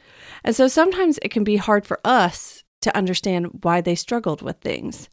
And 0.44 0.56
so 0.56 0.68
sometimes 0.68 1.20
it 1.22 1.32
can 1.32 1.44
be 1.44 1.58
hard 1.58 1.86
for 1.86 2.00
us 2.04 2.64
to 2.82 2.96
understand 2.96 3.60
why 3.64 3.82
they 3.82 3.96
struggled 3.96 4.42
with 4.42 4.58
things. 4.58 5.10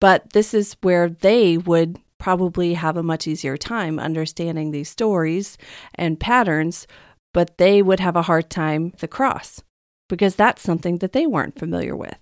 But 0.00 0.32
this 0.32 0.54
is 0.54 0.76
where 0.82 1.08
they 1.08 1.56
would 1.56 1.98
probably 2.18 2.74
have 2.74 2.96
a 2.96 3.02
much 3.02 3.26
easier 3.26 3.56
time 3.56 3.98
understanding 3.98 4.70
these 4.70 4.88
stories 4.88 5.58
and 5.94 6.20
patterns, 6.20 6.86
but 7.32 7.58
they 7.58 7.82
would 7.82 8.00
have 8.00 8.16
a 8.16 8.22
hard 8.22 8.48
time 8.48 8.92
the 8.98 9.08
cross 9.08 9.62
because 10.08 10.36
that's 10.36 10.62
something 10.62 10.98
that 10.98 11.12
they 11.12 11.26
weren't 11.26 11.58
familiar 11.58 11.96
with. 11.96 12.18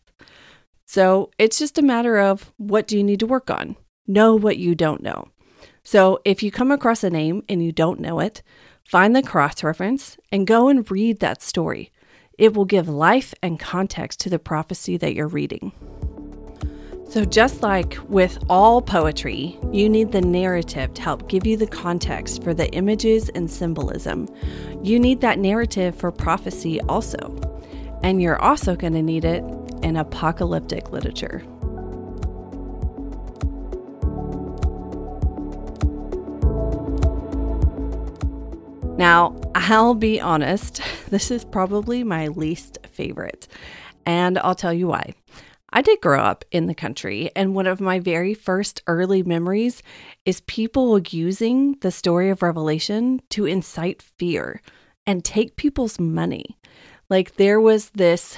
So 0.92 1.30
it's 1.38 1.58
just 1.58 1.78
a 1.78 1.82
matter 1.82 2.18
of 2.18 2.52
what 2.58 2.86
do 2.86 2.98
you 2.98 3.02
need 3.02 3.20
to 3.20 3.26
work 3.26 3.50
on? 3.50 3.76
Know 4.06 4.34
what 4.34 4.58
you 4.58 4.74
don't 4.74 5.02
know. 5.02 5.28
So 5.82 6.20
if 6.26 6.42
you 6.42 6.50
come 6.50 6.70
across 6.70 7.02
a 7.02 7.08
name 7.08 7.44
and 7.48 7.64
you 7.64 7.72
don't 7.72 7.98
know 7.98 8.20
it, 8.20 8.42
find 8.84 9.16
the 9.16 9.22
cross 9.22 9.64
reference 9.64 10.18
and 10.30 10.46
go 10.46 10.68
and 10.68 10.90
read 10.90 11.20
that 11.20 11.40
story. 11.40 11.90
It 12.36 12.52
will 12.52 12.66
give 12.66 12.90
life 12.90 13.32
and 13.42 13.58
context 13.58 14.20
to 14.20 14.28
the 14.28 14.38
prophecy 14.38 14.98
that 14.98 15.14
you're 15.14 15.28
reading. 15.28 15.72
So, 17.08 17.24
just 17.24 17.62
like 17.62 17.96
with 18.10 18.36
all 18.50 18.82
poetry, 18.82 19.58
you 19.72 19.88
need 19.88 20.12
the 20.12 20.20
narrative 20.20 20.92
to 20.92 21.00
help 21.00 21.26
give 21.26 21.46
you 21.46 21.56
the 21.56 21.66
context 21.66 22.44
for 22.44 22.52
the 22.52 22.70
images 22.72 23.30
and 23.30 23.50
symbolism. 23.50 24.28
You 24.82 25.00
need 25.00 25.22
that 25.22 25.38
narrative 25.38 25.96
for 25.96 26.12
prophecy 26.12 26.82
also. 26.82 27.38
And 28.02 28.20
you're 28.20 28.42
also 28.42 28.76
going 28.76 28.94
to 28.94 29.02
need 29.02 29.24
it 29.24 29.42
in 29.82 29.96
apocalyptic 29.96 30.92
literature. 30.92 31.42
Now, 38.98 39.34
I'll 39.54 39.94
be 39.94 40.20
honest, 40.20 40.80
this 41.10 41.30
is 41.30 41.44
probably 41.44 42.04
my 42.04 42.28
least 42.28 42.78
favorite, 42.90 43.48
and 44.06 44.38
I'll 44.38 44.54
tell 44.54 44.72
you 44.72 44.86
why. 44.86 45.14
I 45.74 45.80
did 45.80 46.02
grow 46.02 46.20
up 46.20 46.44
in 46.50 46.66
the 46.66 46.74
country, 46.74 47.30
and 47.34 47.54
one 47.54 47.66
of 47.66 47.80
my 47.80 47.98
very 47.98 48.34
first 48.34 48.82
early 48.86 49.22
memories 49.22 49.82
is 50.26 50.42
people 50.42 50.98
using 50.98 51.76
the 51.80 51.90
story 51.90 52.28
of 52.28 52.42
Revelation 52.42 53.22
to 53.30 53.46
incite 53.46 54.02
fear 54.02 54.60
and 55.06 55.24
take 55.24 55.56
people's 55.56 55.98
money. 55.98 56.58
Like 57.08 57.36
there 57.36 57.60
was 57.60 57.90
this 57.90 58.36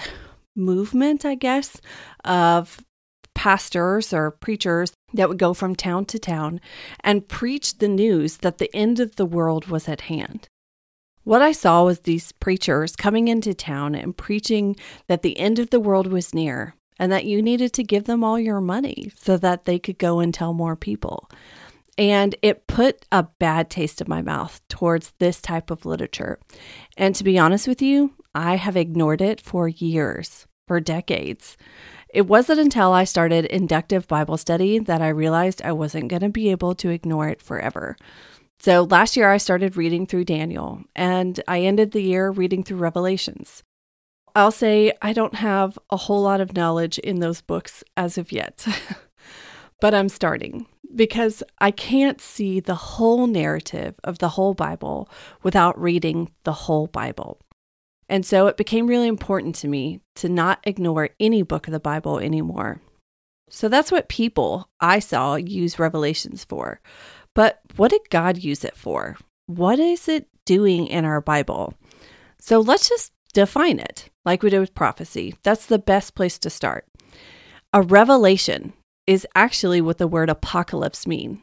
movement, 0.55 1.25
I 1.25 1.35
guess, 1.35 1.81
of 2.25 2.85
pastors 3.35 4.13
or 4.13 4.31
preachers 4.31 4.93
that 5.13 5.29
would 5.29 5.39
go 5.39 5.55
from 5.55 5.75
town 5.75 6.05
to 6.07 6.19
town 6.19 6.61
and 7.01 7.29
preach 7.29 7.79
the 7.79 7.89
news 7.89 8.39
that 8.39 8.59
the 8.59 8.75
end 8.75 9.01
of 9.01 9.17
the 9.17 9.27
world 9.27 9.67
was 9.67 9.89
at 9.89 10.03
hand. 10.03 10.49
What 11.25 11.43
I 11.43 11.53
saw 11.53 11.85
was 11.85 12.01
these 12.01 12.33
preachers 12.33 12.97
coming 12.97 13.29
into 13.29 13.55
town 13.55 13.95
and 13.95 14.17
preaching 14.17 14.77
that 15.09 15.23
the 15.23 15.39
end 15.39 15.59
of 15.59 15.71
the 15.71 15.81
world 15.81 16.07
was 16.07 16.35
near 16.35 16.75
and 16.99 17.11
that 17.11 17.25
you 17.25 17.43
needed 17.43 17.73
to 17.73 17.83
give 17.83 18.05
them 18.05 18.23
all 18.23 18.39
your 18.39 18.61
money 18.61 19.11
so 19.17 19.37
that 19.39 19.65
they 19.65 19.79
could 19.79 19.99
go 19.99 20.21
and 20.21 20.33
tell 20.33 20.53
more 20.53 20.77
people. 20.77 21.29
And 21.97 22.35
it 22.43 22.67
put 22.67 23.07
a 23.11 23.23
bad 23.23 23.71
taste 23.71 24.01
in 24.01 24.07
my 24.09 24.21
mouth 24.21 24.61
towards 24.69 25.13
this 25.19 25.41
type 25.41 25.71
of 25.71 25.87
literature. 25.87 26.39
And 26.97 27.15
to 27.15 27.25
be 27.25 27.39
honest 27.39 27.67
with 27.69 27.81
you, 27.81 28.13
I 28.35 28.57
have 28.57 28.77
ignored 28.77 29.21
it 29.21 29.41
for 29.41 29.69
years, 29.69 30.47
for 30.67 30.81
decades. 30.81 31.57
It 32.09 32.27
wasn't 32.27 32.61
until 32.61 32.93
I 32.93 33.05
started 33.05 33.45
inductive 33.47 34.07
Bible 34.07 34.37
study 34.37 34.79
that 34.79 35.03
I 35.03 35.09
realized 35.09 35.63
I 35.63 35.73
wasn't 35.73 36.09
going 36.09 36.23
to 36.23 36.29
be 36.29 36.51
able 36.51 36.75
to 36.77 36.91
ignore 36.91 37.29
it 37.29 37.43
forever. 37.43 37.97
So 38.61 38.85
last 38.85 39.17
year 39.17 39.31
I 39.31 39.37
started 39.37 39.77
reading 39.77 40.07
through 40.07 40.25
Daniel 40.25 40.83
and 40.95 41.41
I 41.47 41.61
ended 41.61 41.91
the 41.91 42.03
year 42.03 42.31
reading 42.31 42.63
through 42.63 42.79
Revelations. 42.79 43.63
I'll 44.35 44.51
say 44.51 44.93
I 45.03 45.13
don't 45.13 45.35
have 45.35 45.79
a 45.91 45.97
whole 45.97 46.23
lot 46.23 46.41
of 46.41 46.57
knowledge 46.57 46.99
in 46.99 47.21
those 47.21 47.41
books 47.41 47.85
as 47.97 48.19
of 48.19 48.33
yet, 48.33 48.67
but 49.81 49.95
I'm 49.95 50.09
starting 50.09 50.67
because 50.95 51.43
I 51.59 51.71
can't 51.71 52.21
see 52.21 52.61
the 52.61 52.75
whole 52.75 53.27
narrative 53.27 53.95
of 54.03 54.19
the 54.19 54.31
whole 54.31 54.55
Bible 54.55 55.09
without 55.43 55.81
reading 55.81 56.31
the 56.45 56.53
whole 56.53 56.87
Bible. 56.87 57.41
And 58.09 58.25
so 58.25 58.47
it 58.47 58.57
became 58.57 58.87
really 58.87 59.09
important 59.09 59.55
to 59.57 59.69
me 59.69 60.01
to 60.17 60.29
not 60.29 60.61
ignore 60.65 61.11
any 61.19 61.43
book 61.43 61.67
of 61.67 61.73
the 61.73 61.81
Bible 61.81 62.19
anymore. 62.19 62.81
So 63.49 63.69
that's 63.69 63.93
what 63.93 64.09
people 64.09 64.69
I 64.81 64.99
saw 64.99 65.37
use 65.37 65.79
Revelations 65.79 66.45
for. 66.45 66.81
But 67.35 67.61
what 67.77 67.91
did 67.91 68.11
God 68.11 68.39
use 68.39 68.65
it 68.65 68.77
for? 68.77 69.17
What 69.47 69.79
is 69.79 70.09
it 70.09 70.29
doing 70.45 70.87
in 70.87 71.05
our 71.05 71.21
Bible? 71.21 71.75
So 72.39 72.61
let's 72.61 72.89
just 72.89 73.13
define 73.33 73.79
it 73.79 74.11
like 74.25 74.43
we 74.43 74.51
did 74.51 74.61
with 74.61 74.75
prophecy. 74.75 75.35
That's 75.43 75.67
the 75.67 75.79
best 75.79 76.15
place 76.15 76.39
to 76.39 76.51
start. 76.51 76.87
A 77.73 77.83
revelation 77.83 78.73
is 79.07 79.27
actually 79.35 79.81
what 79.81 79.99
the 79.99 80.07
word 80.07 80.31
apocalypse 80.31 81.07
mean. 81.07 81.43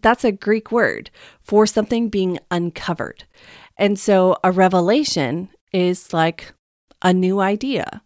That's 0.00 0.24
a 0.24 0.32
Greek 0.32 0.72
word 0.72 1.10
for 1.40 1.66
something 1.66 2.08
being 2.08 2.38
uncovered. 2.50 3.24
And 3.76 3.98
so 3.98 4.36
a 4.42 4.52
revelation 4.52 5.50
is 5.72 6.12
like 6.12 6.52
a 7.00 7.12
new 7.12 7.40
idea. 7.40 8.02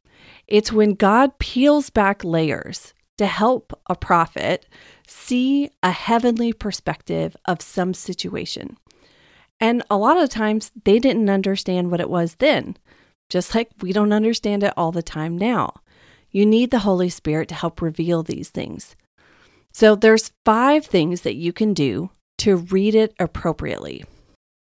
It's 0.46 0.72
when 0.72 0.94
God 0.94 1.38
peels 1.38 1.90
back 1.90 2.24
layers 2.24 2.94
to 3.18 3.26
help 3.26 3.78
a 3.88 3.96
prophet 3.96 4.66
see 5.06 5.70
a 5.82 5.90
heavenly 5.90 6.52
perspective 6.52 7.36
of 7.46 7.62
some 7.62 7.94
situation. 7.94 8.76
And 9.58 9.82
a 9.88 9.96
lot 9.96 10.18
of 10.18 10.28
times 10.28 10.70
they 10.84 10.98
didn't 10.98 11.30
understand 11.30 11.90
what 11.90 12.00
it 12.00 12.10
was 12.10 12.36
then, 12.36 12.76
just 13.30 13.54
like 13.54 13.70
we 13.80 13.92
don't 13.92 14.12
understand 14.12 14.62
it 14.62 14.74
all 14.76 14.92
the 14.92 15.02
time 15.02 15.38
now. 15.38 15.74
You 16.30 16.44
need 16.44 16.70
the 16.70 16.80
Holy 16.80 17.08
Spirit 17.08 17.48
to 17.48 17.54
help 17.54 17.80
reveal 17.80 18.22
these 18.22 18.50
things. 18.50 18.96
So 19.72 19.94
there's 19.94 20.32
five 20.44 20.84
things 20.84 21.22
that 21.22 21.36
you 21.36 21.52
can 21.52 21.72
do 21.72 22.10
to 22.38 22.56
read 22.56 22.94
it 22.94 23.14
appropriately. 23.18 24.04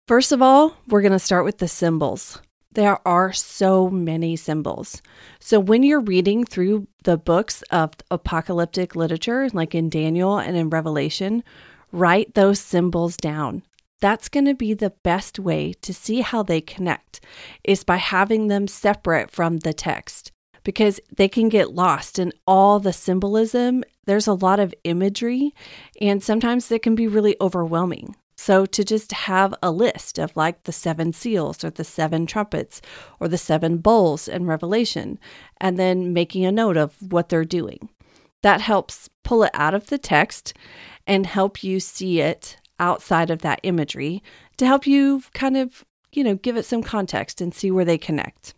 First 0.07 0.31
of 0.31 0.41
all, 0.41 0.77
we're 0.87 1.01
going 1.01 1.11
to 1.11 1.19
start 1.19 1.45
with 1.45 1.57
the 1.57 1.67
symbols. 1.67 2.39
There 2.75 2.99
are 3.07 3.33
so 3.33 3.89
many 3.89 4.35
symbols. 4.35 5.01
So 5.39 5.59
when 5.59 5.81
you're 5.81 6.01
reading 6.01 6.45
through 6.45 6.87
the 7.03 7.17
books 7.17 7.61
of 7.71 7.91
apocalyptic 8.11 8.95
literature, 8.95 9.49
like 9.53 9.73
in 9.73 9.89
Daniel 9.89 10.37
and 10.37 10.55
in 10.55 10.69
Revelation, 10.69 11.43
write 11.91 12.35
those 12.35 12.59
symbols 12.59 13.17
down. 13.17 13.63
That's 14.01 14.27
going 14.27 14.45
to 14.45 14.53
be 14.53 14.73
the 14.73 14.93
best 15.03 15.39
way 15.39 15.73
to 15.81 15.93
see 15.93 16.19
how 16.19 16.43
they 16.43 16.59
connect 16.61 17.21
is 17.63 17.85
by 17.85 17.95
having 17.95 18.49
them 18.49 18.67
separate 18.67 19.31
from 19.31 19.59
the 19.59 19.73
text. 19.73 20.33
because 20.65 20.99
they 21.15 21.29
can 21.29 21.47
get 21.47 21.73
lost 21.73 22.19
in 22.19 22.33
all 22.45 22.79
the 22.81 22.91
symbolism. 22.91 23.85
There's 24.05 24.27
a 24.27 24.33
lot 24.33 24.59
of 24.59 24.73
imagery, 24.83 25.53
and 26.01 26.21
sometimes 26.21 26.69
it 26.71 26.81
can 26.81 26.95
be 26.95 27.07
really 27.07 27.37
overwhelming. 27.39 28.15
So, 28.37 28.65
to 28.65 28.83
just 28.83 29.11
have 29.13 29.55
a 29.63 29.71
list 29.71 30.19
of 30.19 30.35
like 30.35 30.63
the 30.63 30.73
seven 30.73 31.13
seals 31.13 31.63
or 31.63 31.69
the 31.69 31.85
seven 31.85 32.25
trumpets 32.25 32.81
or 33.19 33.27
the 33.27 33.37
seven 33.37 33.77
bowls 33.77 34.27
in 34.27 34.45
Revelation, 34.45 35.19
and 35.59 35.79
then 35.79 36.13
making 36.13 36.45
a 36.45 36.51
note 36.51 36.75
of 36.75 36.95
what 37.01 37.29
they're 37.29 37.45
doing, 37.45 37.89
that 38.43 38.61
helps 38.61 39.09
pull 39.23 39.43
it 39.43 39.51
out 39.53 39.73
of 39.73 39.87
the 39.87 39.97
text 39.97 40.53
and 41.07 41.25
help 41.25 41.63
you 41.63 41.79
see 41.79 42.19
it 42.19 42.57
outside 42.79 43.29
of 43.29 43.41
that 43.41 43.59
imagery 43.63 44.21
to 44.57 44.65
help 44.65 44.85
you 44.85 45.23
kind 45.33 45.55
of, 45.55 45.85
you 46.11 46.23
know, 46.23 46.35
give 46.35 46.57
it 46.57 46.65
some 46.65 46.83
context 46.83 47.39
and 47.39 47.53
see 47.53 47.71
where 47.71 47.85
they 47.85 47.97
connect. 47.97 48.53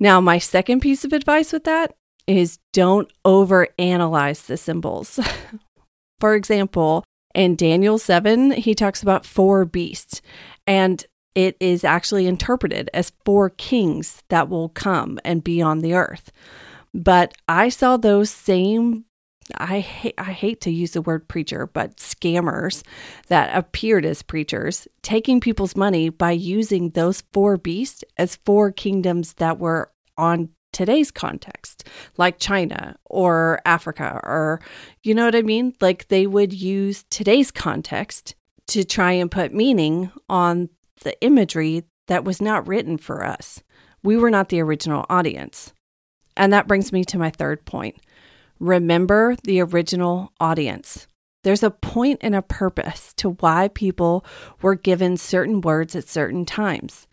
Now, 0.00 0.20
my 0.20 0.38
second 0.38 0.80
piece 0.80 1.04
of 1.04 1.12
advice 1.12 1.52
with 1.52 1.64
that 1.64 1.94
is 2.26 2.58
don't 2.72 3.10
overanalyze 3.24 4.46
the 4.46 4.56
symbols. 4.56 5.18
For 6.20 6.34
example, 6.34 7.04
in 7.34 7.56
Daniel 7.56 7.98
7, 7.98 8.52
he 8.52 8.74
talks 8.74 9.02
about 9.02 9.26
four 9.26 9.64
beasts, 9.64 10.20
and 10.66 11.04
it 11.34 11.56
is 11.60 11.84
actually 11.84 12.26
interpreted 12.26 12.90
as 12.92 13.12
four 13.24 13.50
kings 13.50 14.22
that 14.28 14.48
will 14.48 14.70
come 14.70 15.18
and 15.24 15.44
be 15.44 15.62
on 15.62 15.80
the 15.80 15.94
earth. 15.94 16.32
But 16.94 17.34
I 17.46 17.68
saw 17.68 17.96
those 17.96 18.30
same 18.30 19.04
I 19.56 19.80
hate 19.80 20.14
I 20.18 20.32
hate 20.32 20.60
to 20.62 20.70
use 20.70 20.92
the 20.92 21.02
word 21.02 21.28
preacher, 21.28 21.66
but 21.66 21.96
scammers 21.96 22.82
that 23.28 23.56
appeared 23.56 24.04
as 24.04 24.22
preachers 24.22 24.86
taking 25.02 25.40
people's 25.40 25.76
money 25.76 26.10
by 26.10 26.32
using 26.32 26.90
those 26.90 27.22
four 27.32 27.56
beasts 27.56 28.04
as 28.16 28.36
four 28.44 28.70
kingdoms 28.70 29.34
that 29.34 29.58
were 29.58 29.90
on 30.16 30.50
today's 30.72 31.10
context, 31.10 31.84
like 32.16 32.38
China 32.38 32.96
or 33.04 33.60
Africa, 33.64 34.20
or 34.22 34.60
you 35.02 35.14
know 35.14 35.24
what 35.24 35.36
I 35.36 35.42
mean? 35.42 35.74
Like 35.80 36.08
they 36.08 36.26
would 36.26 36.52
use 36.52 37.04
today's 37.10 37.50
context 37.50 38.34
to 38.68 38.84
try 38.84 39.12
and 39.12 39.30
put 39.30 39.54
meaning 39.54 40.10
on 40.28 40.68
the 41.02 41.20
imagery 41.22 41.84
that 42.06 42.24
was 42.24 42.40
not 42.40 42.66
written 42.66 42.98
for 42.98 43.24
us. 43.24 43.62
We 44.02 44.16
were 44.16 44.30
not 44.30 44.48
the 44.48 44.60
original 44.60 45.06
audience. 45.08 45.72
And 46.36 46.52
that 46.52 46.68
brings 46.68 46.92
me 46.92 47.04
to 47.06 47.18
my 47.18 47.30
third 47.30 47.64
point. 47.64 47.96
Remember 48.60 49.36
the 49.44 49.60
original 49.60 50.32
audience. 50.40 51.06
There's 51.44 51.62
a 51.62 51.70
point 51.70 52.18
and 52.22 52.34
a 52.34 52.42
purpose 52.42 53.12
to 53.14 53.30
why 53.30 53.68
people 53.68 54.24
were 54.60 54.74
given 54.74 55.16
certain 55.16 55.60
words 55.60 55.94
at 55.94 56.08
certain 56.08 56.44
times. 56.44 57.06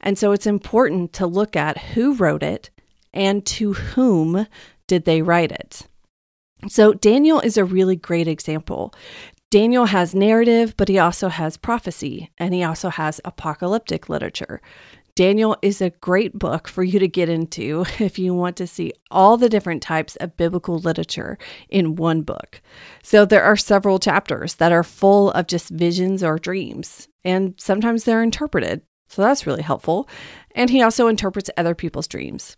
And 0.00 0.18
so 0.18 0.32
it's 0.32 0.46
important 0.46 1.12
to 1.14 1.26
look 1.26 1.56
at 1.56 1.78
who 1.78 2.14
wrote 2.14 2.42
it 2.42 2.70
and 3.12 3.44
to 3.46 3.72
whom 3.72 4.46
did 4.86 5.04
they 5.04 5.22
write 5.22 5.52
it. 5.52 5.86
So 6.68 6.92
Daniel 6.92 7.40
is 7.40 7.56
a 7.56 7.64
really 7.64 7.96
great 7.96 8.28
example. 8.28 8.94
Daniel 9.50 9.86
has 9.86 10.14
narrative, 10.14 10.76
but 10.76 10.88
he 10.88 10.98
also 10.98 11.28
has 11.28 11.56
prophecy 11.56 12.30
and 12.38 12.54
he 12.54 12.62
also 12.62 12.88
has 12.88 13.20
apocalyptic 13.24 14.08
literature. 14.08 14.60
Daniel 15.16 15.56
is 15.60 15.82
a 15.82 15.90
great 15.90 16.38
book 16.38 16.68
for 16.68 16.82
you 16.82 16.98
to 16.98 17.08
get 17.08 17.28
into 17.28 17.84
if 17.98 18.18
you 18.18 18.34
want 18.34 18.56
to 18.56 18.66
see 18.66 18.92
all 19.10 19.36
the 19.36 19.48
different 19.48 19.82
types 19.82 20.16
of 20.16 20.36
biblical 20.36 20.78
literature 20.78 21.36
in 21.68 21.96
one 21.96 22.22
book. 22.22 22.62
So, 23.02 23.24
there 23.24 23.42
are 23.42 23.56
several 23.56 23.98
chapters 23.98 24.54
that 24.54 24.72
are 24.72 24.84
full 24.84 25.30
of 25.32 25.46
just 25.46 25.68
visions 25.68 26.22
or 26.22 26.38
dreams, 26.38 27.08
and 27.24 27.54
sometimes 27.58 28.04
they're 28.04 28.22
interpreted. 28.22 28.82
So, 29.08 29.22
that's 29.22 29.46
really 29.46 29.62
helpful. 29.62 30.08
And 30.54 30.70
he 30.70 30.80
also 30.80 31.08
interprets 31.08 31.50
other 31.56 31.74
people's 31.74 32.08
dreams. 32.08 32.56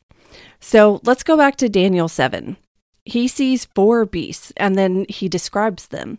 So, 0.61 1.01
let's 1.05 1.23
go 1.23 1.37
back 1.37 1.57
to 1.57 1.69
Daniel 1.69 2.09
7. 2.09 2.57
He 3.05 3.27
sees 3.27 3.65
four 3.65 4.05
beasts 4.05 4.53
and 4.57 4.77
then 4.77 5.07
he 5.09 5.29
describes 5.29 5.89
them. 5.89 6.19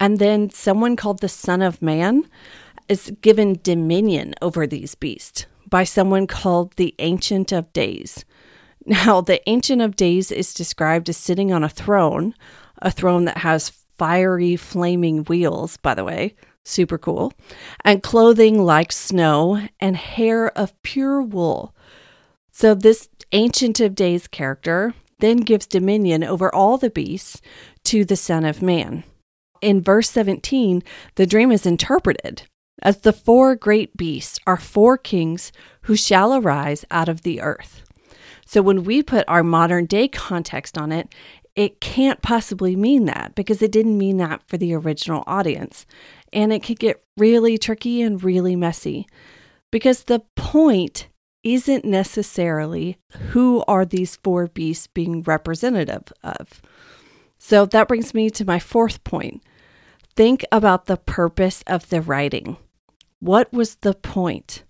And 0.00 0.18
then 0.18 0.50
someone 0.50 0.96
called 0.96 1.20
the 1.20 1.28
Son 1.28 1.62
of 1.62 1.82
Man 1.82 2.28
is 2.88 3.12
given 3.20 3.60
dominion 3.62 4.34
over 4.40 4.66
these 4.66 4.94
beasts 4.94 5.46
by 5.68 5.84
someone 5.84 6.26
called 6.26 6.74
the 6.76 6.94
Ancient 6.98 7.52
of 7.52 7.72
Days. 7.72 8.24
Now, 8.86 9.20
the 9.20 9.46
Ancient 9.48 9.82
of 9.82 9.96
Days 9.96 10.32
is 10.32 10.54
described 10.54 11.08
as 11.08 11.16
sitting 11.16 11.52
on 11.52 11.62
a 11.62 11.68
throne, 11.68 12.34
a 12.78 12.90
throne 12.90 13.26
that 13.26 13.38
has 13.38 13.72
fiery, 13.98 14.56
flaming 14.56 15.24
wheels, 15.24 15.76
by 15.76 15.94
the 15.94 16.04
way, 16.04 16.34
super 16.64 16.96
cool, 16.96 17.32
and 17.84 18.02
clothing 18.02 18.62
like 18.62 18.92
snow 18.92 19.68
and 19.80 19.96
hair 19.96 20.56
of 20.56 20.80
pure 20.82 21.20
wool. 21.20 21.74
So, 22.60 22.74
this 22.74 23.08
Ancient 23.30 23.78
of 23.78 23.94
Days 23.94 24.26
character 24.26 24.92
then 25.20 25.36
gives 25.36 25.64
dominion 25.64 26.24
over 26.24 26.52
all 26.52 26.76
the 26.76 26.90
beasts 26.90 27.40
to 27.84 28.04
the 28.04 28.16
Son 28.16 28.44
of 28.44 28.62
Man. 28.62 29.04
In 29.60 29.80
verse 29.80 30.10
17, 30.10 30.82
the 31.14 31.24
dream 31.24 31.52
is 31.52 31.66
interpreted 31.66 32.42
as 32.82 33.02
the 33.02 33.12
four 33.12 33.54
great 33.54 33.96
beasts 33.96 34.40
are 34.44 34.56
four 34.56 34.98
kings 34.98 35.52
who 35.82 35.94
shall 35.94 36.34
arise 36.34 36.84
out 36.90 37.08
of 37.08 37.22
the 37.22 37.40
earth. 37.40 37.84
So 38.44 38.60
when 38.60 38.82
we 38.82 39.04
put 39.04 39.24
our 39.28 39.44
modern 39.44 39.86
day 39.86 40.08
context 40.08 40.76
on 40.76 40.90
it, 40.90 41.14
it 41.54 41.80
can't 41.80 42.22
possibly 42.22 42.74
mean 42.74 43.04
that 43.04 43.36
because 43.36 43.62
it 43.62 43.70
didn't 43.70 43.96
mean 43.96 44.16
that 44.16 44.42
for 44.48 44.56
the 44.56 44.74
original 44.74 45.22
audience. 45.28 45.86
And 46.32 46.52
it 46.52 46.64
could 46.64 46.80
get 46.80 47.04
really 47.16 47.56
tricky 47.56 48.02
and 48.02 48.20
really 48.20 48.56
messy 48.56 49.06
because 49.70 50.02
the 50.02 50.22
point 50.34 51.06
isn't 51.42 51.84
necessarily 51.84 52.98
who 53.30 53.62
are 53.68 53.84
these 53.84 54.16
four 54.16 54.48
beasts 54.48 54.86
being 54.86 55.22
representative 55.22 56.12
of. 56.22 56.60
So 57.38 57.66
that 57.66 57.88
brings 57.88 58.12
me 58.14 58.30
to 58.30 58.44
my 58.44 58.58
fourth 58.58 59.02
point. 59.04 59.42
Think 60.16 60.44
about 60.50 60.86
the 60.86 60.96
purpose 60.96 61.62
of 61.66 61.88
the 61.88 62.00
writing. 62.00 62.56
What 63.20 63.52
was 63.52 63.76
the 63.76 63.94
point? 63.94 64.64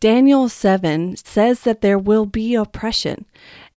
Daniel 0.00 0.48
7 0.48 1.16
says 1.16 1.60
that 1.60 1.80
there 1.80 1.98
will 1.98 2.26
be 2.26 2.56
oppression. 2.56 3.24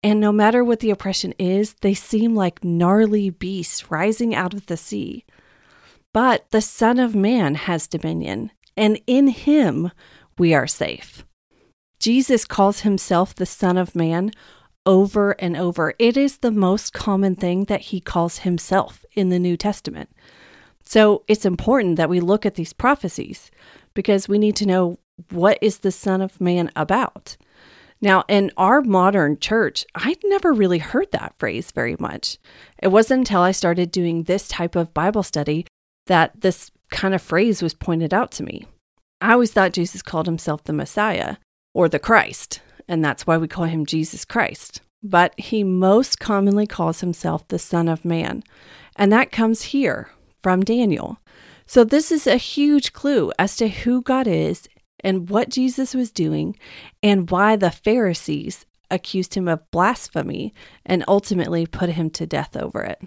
And 0.01 0.19
no 0.19 0.31
matter 0.31 0.63
what 0.63 0.79
the 0.79 0.89
oppression 0.89 1.33
is, 1.37 1.75
they 1.81 1.93
seem 1.93 2.35
like 2.35 2.63
gnarly 2.63 3.29
beasts 3.29 3.91
rising 3.91 4.33
out 4.33 4.53
of 4.53 4.67
the 4.67 4.77
sea. 4.77 5.25
But 6.13 6.45
the 6.51 6.61
Son 6.61 6.99
of 6.99 7.15
Man 7.15 7.55
has 7.55 7.87
dominion, 7.87 8.51
and 8.77 9.01
in 9.07 9.27
him 9.27 9.91
we 10.37 10.53
are 10.53 10.67
safe. 10.67 11.25
Jesus 12.03 12.43
calls 12.43 12.81
himself 12.81 13.33
the 13.33 13.45
Son 13.45 13.77
of 13.77 13.95
Man 13.95 14.31
over 14.85 15.31
and 15.39 15.55
over. 15.55 15.93
It 15.97 16.17
is 16.17 16.39
the 16.39 16.51
most 16.51 16.91
common 16.91 17.33
thing 17.33 17.63
that 17.65 17.79
he 17.79 18.01
calls 18.01 18.39
himself 18.39 19.05
in 19.13 19.29
the 19.29 19.39
New 19.39 19.55
Testament. 19.55 20.09
So 20.83 21.23
it's 21.29 21.45
important 21.45 21.95
that 21.95 22.09
we 22.09 22.19
look 22.19 22.45
at 22.45 22.55
these 22.55 22.73
prophecies 22.73 23.49
because 23.93 24.27
we 24.27 24.37
need 24.37 24.57
to 24.57 24.65
know 24.65 24.99
what 25.31 25.57
is 25.61 25.77
the 25.77 25.93
Son 25.93 26.21
of 26.21 26.41
Man 26.41 26.69
about. 26.75 27.37
Now, 28.01 28.25
in 28.27 28.51
our 28.57 28.81
modern 28.81 29.39
church, 29.39 29.85
I'd 29.95 30.19
never 30.25 30.51
really 30.51 30.79
heard 30.79 31.09
that 31.13 31.35
phrase 31.39 31.71
very 31.71 31.95
much. 32.01 32.37
It 32.81 32.89
wasn't 32.89 33.19
until 33.19 33.43
I 33.43 33.53
started 33.53 33.91
doing 33.91 34.23
this 34.23 34.49
type 34.49 34.75
of 34.75 34.93
Bible 34.93 35.23
study 35.23 35.67
that 36.07 36.41
this 36.41 36.69
kind 36.91 37.13
of 37.13 37.21
phrase 37.21 37.63
was 37.63 37.73
pointed 37.73 38.13
out 38.13 38.29
to 38.33 38.43
me. 38.43 38.67
I 39.21 39.31
always 39.31 39.53
thought 39.53 39.71
Jesus 39.71 40.01
called 40.01 40.25
himself 40.25 40.65
the 40.65 40.73
Messiah 40.73 41.37
or 41.73 41.89
the 41.89 41.99
Christ, 41.99 42.61
and 42.87 43.03
that's 43.03 43.25
why 43.25 43.37
we 43.37 43.47
call 43.47 43.65
him 43.65 43.85
Jesus 43.85 44.25
Christ. 44.25 44.81
But 45.01 45.37
he 45.37 45.63
most 45.63 46.19
commonly 46.19 46.67
calls 46.67 47.01
himself 47.01 47.47
the 47.47 47.59
Son 47.59 47.89
of 47.89 48.05
Man, 48.05 48.43
and 48.95 49.11
that 49.11 49.31
comes 49.31 49.63
here 49.63 50.09
from 50.41 50.61
Daniel. 50.61 51.17
So, 51.65 51.83
this 51.83 52.11
is 52.11 52.27
a 52.27 52.37
huge 52.37 52.93
clue 52.93 53.31
as 53.39 53.55
to 53.57 53.67
who 53.67 54.01
God 54.01 54.27
is 54.27 54.67
and 54.99 55.29
what 55.29 55.49
Jesus 55.49 55.93
was 55.93 56.11
doing, 56.11 56.57
and 57.01 57.29
why 57.29 57.55
the 57.55 57.71
Pharisees 57.71 58.65
accused 58.89 59.33
him 59.33 59.47
of 59.47 59.69
blasphemy 59.71 60.53
and 60.85 61.03
ultimately 61.07 61.65
put 61.65 61.89
him 61.89 62.09
to 62.11 62.27
death 62.27 62.55
over 62.55 62.83
it. 62.83 63.01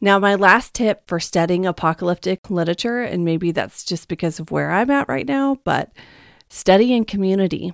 Now, 0.00 0.18
my 0.18 0.36
last 0.36 0.74
tip 0.74 1.02
for 1.08 1.18
studying 1.18 1.66
apocalyptic 1.66 2.50
literature, 2.50 3.00
and 3.00 3.24
maybe 3.24 3.50
that's 3.50 3.84
just 3.84 4.08
because 4.08 4.38
of 4.38 4.50
where 4.50 4.70
I'm 4.70 4.90
at 4.90 5.08
right 5.08 5.26
now, 5.26 5.58
but 5.64 5.90
study 6.48 6.94
in 6.94 7.04
community. 7.04 7.72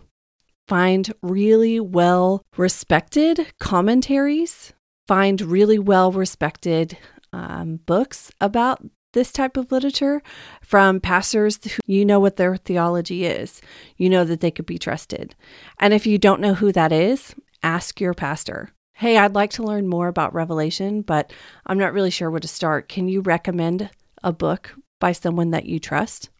Find 0.66 1.12
really 1.22 1.78
well 1.80 2.42
respected 2.56 3.52
commentaries, 3.60 4.72
find 5.06 5.40
really 5.40 5.78
well 5.78 6.10
respected 6.10 6.96
um, 7.32 7.80
books 7.84 8.30
about 8.40 8.82
this 9.12 9.32
type 9.32 9.56
of 9.56 9.72
literature 9.72 10.22
from 10.60 11.00
pastors 11.00 11.58
who 11.64 11.80
you 11.86 12.04
know 12.04 12.20
what 12.20 12.36
their 12.36 12.56
theology 12.56 13.24
is. 13.24 13.60
You 13.96 14.08
know 14.10 14.24
that 14.24 14.40
they 14.40 14.50
could 14.50 14.66
be 14.66 14.78
trusted. 14.78 15.34
And 15.78 15.94
if 15.94 16.06
you 16.06 16.18
don't 16.18 16.40
know 16.40 16.54
who 16.54 16.72
that 16.72 16.92
is, 16.92 17.34
ask 17.62 18.00
your 18.00 18.14
pastor. 18.14 18.70
Hey, 18.92 19.18
I'd 19.18 19.34
like 19.34 19.50
to 19.52 19.62
learn 19.62 19.88
more 19.88 20.08
about 20.08 20.34
Revelation, 20.34 21.02
but 21.02 21.32
I'm 21.66 21.78
not 21.78 21.92
really 21.92 22.10
sure 22.10 22.30
where 22.30 22.40
to 22.40 22.48
start. 22.48 22.88
Can 22.88 23.08
you 23.08 23.22
recommend 23.22 23.90
a 24.22 24.32
book 24.32 24.74
by 25.00 25.12
someone 25.12 25.50
that 25.50 25.66
you 25.66 25.80
trust? 25.80 26.30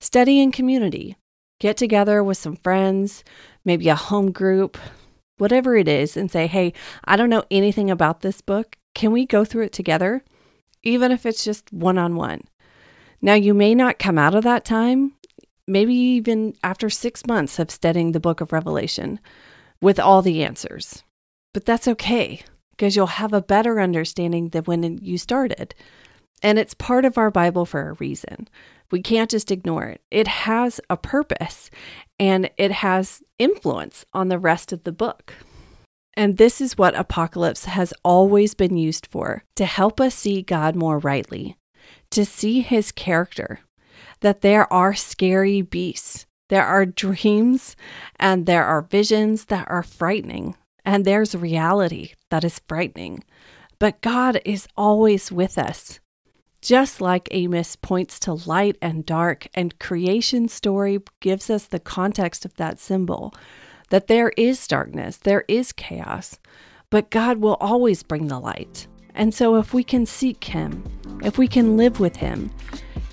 Study 0.00 0.40
in 0.40 0.52
community. 0.52 1.16
Get 1.62 1.76
together 1.76 2.24
with 2.24 2.38
some 2.38 2.56
friends, 2.56 3.22
maybe 3.64 3.88
a 3.88 3.94
home 3.94 4.32
group, 4.32 4.76
whatever 5.38 5.76
it 5.76 5.86
is, 5.86 6.16
and 6.16 6.28
say, 6.28 6.48
hey, 6.48 6.72
I 7.04 7.14
don't 7.14 7.30
know 7.30 7.44
anything 7.52 7.88
about 7.88 8.22
this 8.22 8.40
book. 8.40 8.76
Can 8.96 9.12
we 9.12 9.26
go 9.26 9.44
through 9.44 9.66
it 9.66 9.72
together? 9.72 10.24
Even 10.82 11.12
if 11.12 11.24
it's 11.24 11.44
just 11.44 11.72
one 11.72 11.98
on 11.98 12.16
one. 12.16 12.40
Now, 13.20 13.34
you 13.34 13.54
may 13.54 13.76
not 13.76 14.00
come 14.00 14.18
out 14.18 14.34
of 14.34 14.42
that 14.42 14.64
time, 14.64 15.12
maybe 15.68 15.94
even 15.94 16.56
after 16.64 16.90
six 16.90 17.24
months 17.28 17.60
of 17.60 17.70
studying 17.70 18.10
the 18.10 18.18
book 18.18 18.40
of 18.40 18.50
Revelation 18.50 19.20
with 19.80 20.00
all 20.00 20.20
the 20.20 20.42
answers. 20.42 21.04
But 21.54 21.64
that's 21.64 21.86
okay 21.86 22.42
because 22.72 22.96
you'll 22.96 23.06
have 23.06 23.32
a 23.32 23.40
better 23.40 23.80
understanding 23.80 24.48
than 24.48 24.64
when 24.64 24.98
you 25.00 25.16
started. 25.16 25.76
And 26.42 26.58
it's 26.58 26.74
part 26.74 27.04
of 27.04 27.16
our 27.16 27.30
Bible 27.30 27.66
for 27.66 27.88
a 27.88 27.92
reason. 27.92 28.48
We 28.92 29.00
can't 29.02 29.30
just 29.30 29.50
ignore 29.50 29.86
it. 29.86 30.02
It 30.10 30.28
has 30.28 30.80
a 30.88 30.96
purpose 30.96 31.70
and 32.20 32.50
it 32.58 32.70
has 32.70 33.22
influence 33.38 34.04
on 34.12 34.28
the 34.28 34.38
rest 34.38 34.70
of 34.70 34.84
the 34.84 34.92
book. 34.92 35.34
And 36.14 36.36
this 36.36 36.60
is 36.60 36.76
what 36.76 36.94
Apocalypse 36.94 37.64
has 37.64 37.94
always 38.04 38.52
been 38.54 38.76
used 38.76 39.06
for 39.06 39.44
to 39.56 39.64
help 39.64 39.98
us 39.98 40.14
see 40.14 40.42
God 40.42 40.76
more 40.76 40.98
rightly, 40.98 41.56
to 42.10 42.26
see 42.26 42.60
his 42.60 42.92
character, 42.92 43.60
that 44.20 44.42
there 44.42 44.70
are 44.70 44.94
scary 44.94 45.62
beasts, 45.62 46.26
there 46.50 46.66
are 46.66 46.84
dreams, 46.84 47.76
and 48.16 48.44
there 48.44 48.66
are 48.66 48.82
visions 48.82 49.46
that 49.46 49.66
are 49.70 49.82
frightening, 49.82 50.54
and 50.84 51.06
there's 51.06 51.34
reality 51.34 52.12
that 52.30 52.44
is 52.44 52.60
frightening. 52.68 53.24
But 53.78 54.02
God 54.02 54.38
is 54.44 54.68
always 54.76 55.32
with 55.32 55.56
us. 55.56 55.98
Just 56.62 57.00
like 57.00 57.26
Amos 57.32 57.74
points 57.74 58.20
to 58.20 58.34
light 58.34 58.76
and 58.80 59.04
dark, 59.04 59.48
and 59.52 59.76
creation 59.80 60.46
story 60.46 61.00
gives 61.18 61.50
us 61.50 61.64
the 61.64 61.80
context 61.80 62.44
of 62.44 62.54
that 62.54 62.78
symbol 62.78 63.34
that 63.90 64.06
there 64.06 64.30
is 64.36 64.68
darkness, 64.68 65.16
there 65.16 65.44
is 65.48 65.72
chaos, 65.72 66.38
but 66.88 67.10
God 67.10 67.38
will 67.38 67.56
always 67.60 68.04
bring 68.04 68.28
the 68.28 68.38
light. 68.38 68.86
And 69.12 69.34
so, 69.34 69.56
if 69.56 69.74
we 69.74 69.82
can 69.82 70.06
seek 70.06 70.44
Him, 70.44 70.84
if 71.24 71.36
we 71.36 71.48
can 71.48 71.76
live 71.76 71.98
with 71.98 72.14
Him, 72.14 72.52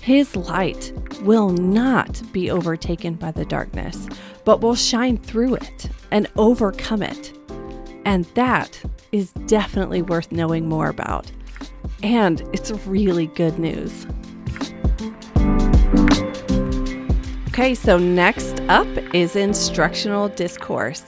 His 0.00 0.36
light 0.36 0.92
will 1.22 1.50
not 1.50 2.22
be 2.32 2.52
overtaken 2.52 3.14
by 3.14 3.32
the 3.32 3.44
darkness, 3.44 4.08
but 4.44 4.60
will 4.60 4.76
shine 4.76 5.18
through 5.18 5.56
it 5.56 5.90
and 6.12 6.28
overcome 6.36 7.02
it. 7.02 7.36
And 8.04 8.26
that 8.36 8.80
is 9.10 9.32
definitely 9.32 10.02
worth 10.02 10.30
knowing 10.30 10.68
more 10.68 10.88
about. 10.88 11.32
And 12.02 12.42
it's 12.52 12.70
really 12.86 13.26
good 13.26 13.58
news. 13.58 14.06
Okay, 17.48 17.74
so 17.74 17.98
next 17.98 18.60
up 18.68 18.88
is 19.14 19.36
instructional 19.36 20.28
discourse. 20.28 21.04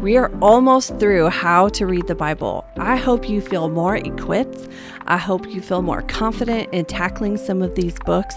We 0.00 0.16
are 0.16 0.32
almost 0.40 0.98
through 0.98 1.28
how 1.28 1.68
to 1.68 1.84
read 1.84 2.06
the 2.06 2.14
Bible. 2.14 2.64
I 2.78 2.96
hope 2.96 3.28
you 3.28 3.40
feel 3.42 3.68
more 3.68 3.96
equipped. 3.96 4.68
I 5.06 5.16
hope 5.16 5.48
you 5.48 5.60
feel 5.60 5.82
more 5.82 6.02
confident 6.02 6.72
in 6.72 6.84
tackling 6.84 7.36
some 7.36 7.62
of 7.62 7.74
these 7.74 7.98
books. 8.04 8.34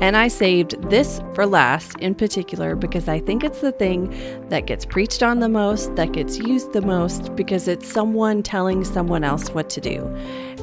And 0.00 0.16
I 0.16 0.28
saved 0.28 0.90
this 0.90 1.20
for 1.34 1.46
last 1.46 1.98
in 2.00 2.14
particular 2.14 2.76
because 2.76 3.08
I 3.08 3.20
think 3.20 3.44
it's 3.44 3.60
the 3.60 3.72
thing 3.72 4.12
that 4.48 4.66
gets 4.66 4.84
preached 4.84 5.22
on 5.22 5.40
the 5.40 5.48
most, 5.48 5.94
that 5.96 6.12
gets 6.12 6.38
used 6.38 6.72
the 6.72 6.82
most, 6.82 7.34
because 7.36 7.68
it's 7.68 7.90
someone 7.90 8.42
telling 8.42 8.84
someone 8.84 9.24
else 9.24 9.50
what 9.50 9.70
to 9.70 9.80
do. 9.80 10.04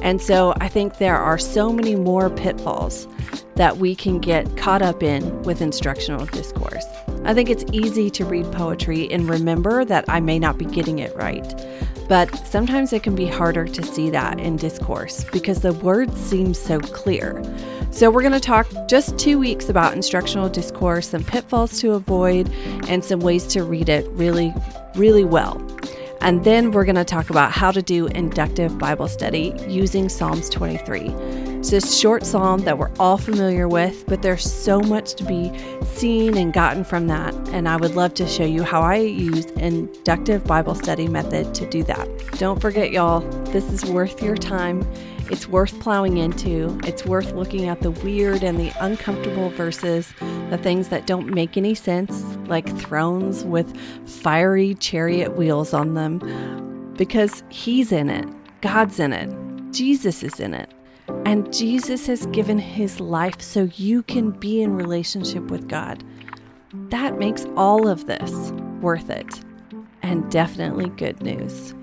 And 0.02 0.20
so 0.20 0.54
I 0.60 0.68
think 0.68 0.98
there 0.98 1.18
are 1.18 1.38
so 1.38 1.72
many 1.72 1.94
more 1.94 2.30
pitfalls 2.30 3.06
that 3.62 3.76
we 3.76 3.94
can 3.94 4.18
get 4.18 4.56
caught 4.56 4.82
up 4.82 5.04
in 5.04 5.40
with 5.44 5.62
instructional 5.62 6.26
discourse. 6.26 6.84
I 7.24 7.32
think 7.32 7.48
it's 7.48 7.64
easy 7.70 8.10
to 8.10 8.24
read 8.24 8.50
poetry 8.50 9.08
and 9.12 9.30
remember 9.30 9.84
that 9.84 10.04
I 10.08 10.18
may 10.18 10.40
not 10.40 10.58
be 10.58 10.64
getting 10.64 10.98
it 10.98 11.14
right. 11.14 11.46
But 12.08 12.34
sometimes 12.44 12.92
it 12.92 13.04
can 13.04 13.14
be 13.14 13.26
harder 13.26 13.66
to 13.66 13.82
see 13.84 14.10
that 14.10 14.40
in 14.40 14.56
discourse 14.56 15.22
because 15.30 15.60
the 15.60 15.74
words 15.74 16.20
seem 16.20 16.54
so 16.54 16.80
clear. 16.80 17.40
So, 17.92 18.10
we're 18.10 18.22
going 18.22 18.32
to 18.32 18.40
talk 18.40 18.66
just 18.88 19.16
two 19.16 19.38
weeks 19.38 19.68
about 19.68 19.94
instructional 19.94 20.48
discourse, 20.48 21.10
some 21.10 21.22
pitfalls 21.22 21.78
to 21.82 21.92
avoid, 21.92 22.50
and 22.88 23.04
some 23.04 23.20
ways 23.20 23.46
to 23.48 23.62
read 23.62 23.88
it 23.88 24.08
really, 24.08 24.52
really 24.96 25.24
well. 25.24 25.64
And 26.22 26.44
then 26.44 26.70
we're 26.70 26.84
going 26.84 26.94
to 26.94 27.04
talk 27.04 27.30
about 27.30 27.50
how 27.50 27.72
to 27.72 27.82
do 27.82 28.06
inductive 28.06 28.78
Bible 28.78 29.08
study 29.08 29.52
using 29.66 30.08
Psalms 30.08 30.48
23. 30.48 31.00
It's 31.58 31.70
this 31.70 31.98
short 31.98 32.24
psalm 32.24 32.60
that 32.60 32.78
we're 32.78 32.92
all 33.00 33.18
familiar 33.18 33.66
with, 33.66 34.06
but 34.06 34.22
there's 34.22 34.48
so 34.48 34.80
much 34.80 35.14
to 35.14 35.24
be 35.24 35.52
seen 35.84 36.36
and 36.36 36.52
gotten 36.52 36.84
from 36.84 37.08
that. 37.08 37.34
And 37.48 37.68
I 37.68 37.76
would 37.76 37.96
love 37.96 38.14
to 38.14 38.28
show 38.28 38.44
you 38.44 38.62
how 38.62 38.82
I 38.82 38.98
use 38.98 39.46
inductive 39.52 40.44
Bible 40.44 40.76
study 40.76 41.08
method 41.08 41.56
to 41.56 41.68
do 41.68 41.82
that. 41.84 42.08
Don't 42.38 42.60
forget, 42.60 42.92
y'all, 42.92 43.20
this 43.46 43.64
is 43.64 43.84
worth 43.84 44.22
your 44.22 44.36
time. 44.36 44.86
It's 45.32 45.48
worth 45.48 45.80
plowing 45.80 46.18
into. 46.18 46.78
It's 46.84 47.06
worth 47.06 47.32
looking 47.32 47.66
at 47.66 47.80
the 47.80 47.90
weird 47.90 48.44
and 48.44 48.60
the 48.60 48.70
uncomfortable 48.80 49.48
verses, 49.48 50.12
the 50.50 50.58
things 50.58 50.88
that 50.88 51.06
don't 51.06 51.28
make 51.28 51.56
any 51.56 51.74
sense, 51.74 52.22
like 52.48 52.68
thrones 52.76 53.42
with 53.42 53.74
fiery 54.06 54.74
chariot 54.74 55.34
wheels 55.34 55.72
on 55.72 55.94
them, 55.94 56.92
because 56.98 57.42
He's 57.48 57.92
in 57.92 58.10
it, 58.10 58.28
God's 58.60 59.00
in 59.00 59.14
it, 59.14 59.72
Jesus 59.72 60.22
is 60.22 60.38
in 60.38 60.52
it. 60.52 60.70
And 61.24 61.50
Jesus 61.50 62.06
has 62.08 62.26
given 62.26 62.58
his 62.58 63.00
life 63.00 63.40
so 63.40 63.70
you 63.76 64.02
can 64.02 64.32
be 64.32 64.60
in 64.60 64.76
relationship 64.76 65.50
with 65.50 65.66
God. 65.66 66.04
That 66.90 67.18
makes 67.18 67.46
all 67.56 67.88
of 67.88 68.04
this 68.04 68.52
worth 68.82 69.08
it 69.08 69.40
and 70.02 70.30
definitely 70.30 70.90
good 70.90 71.22
news. 71.22 71.74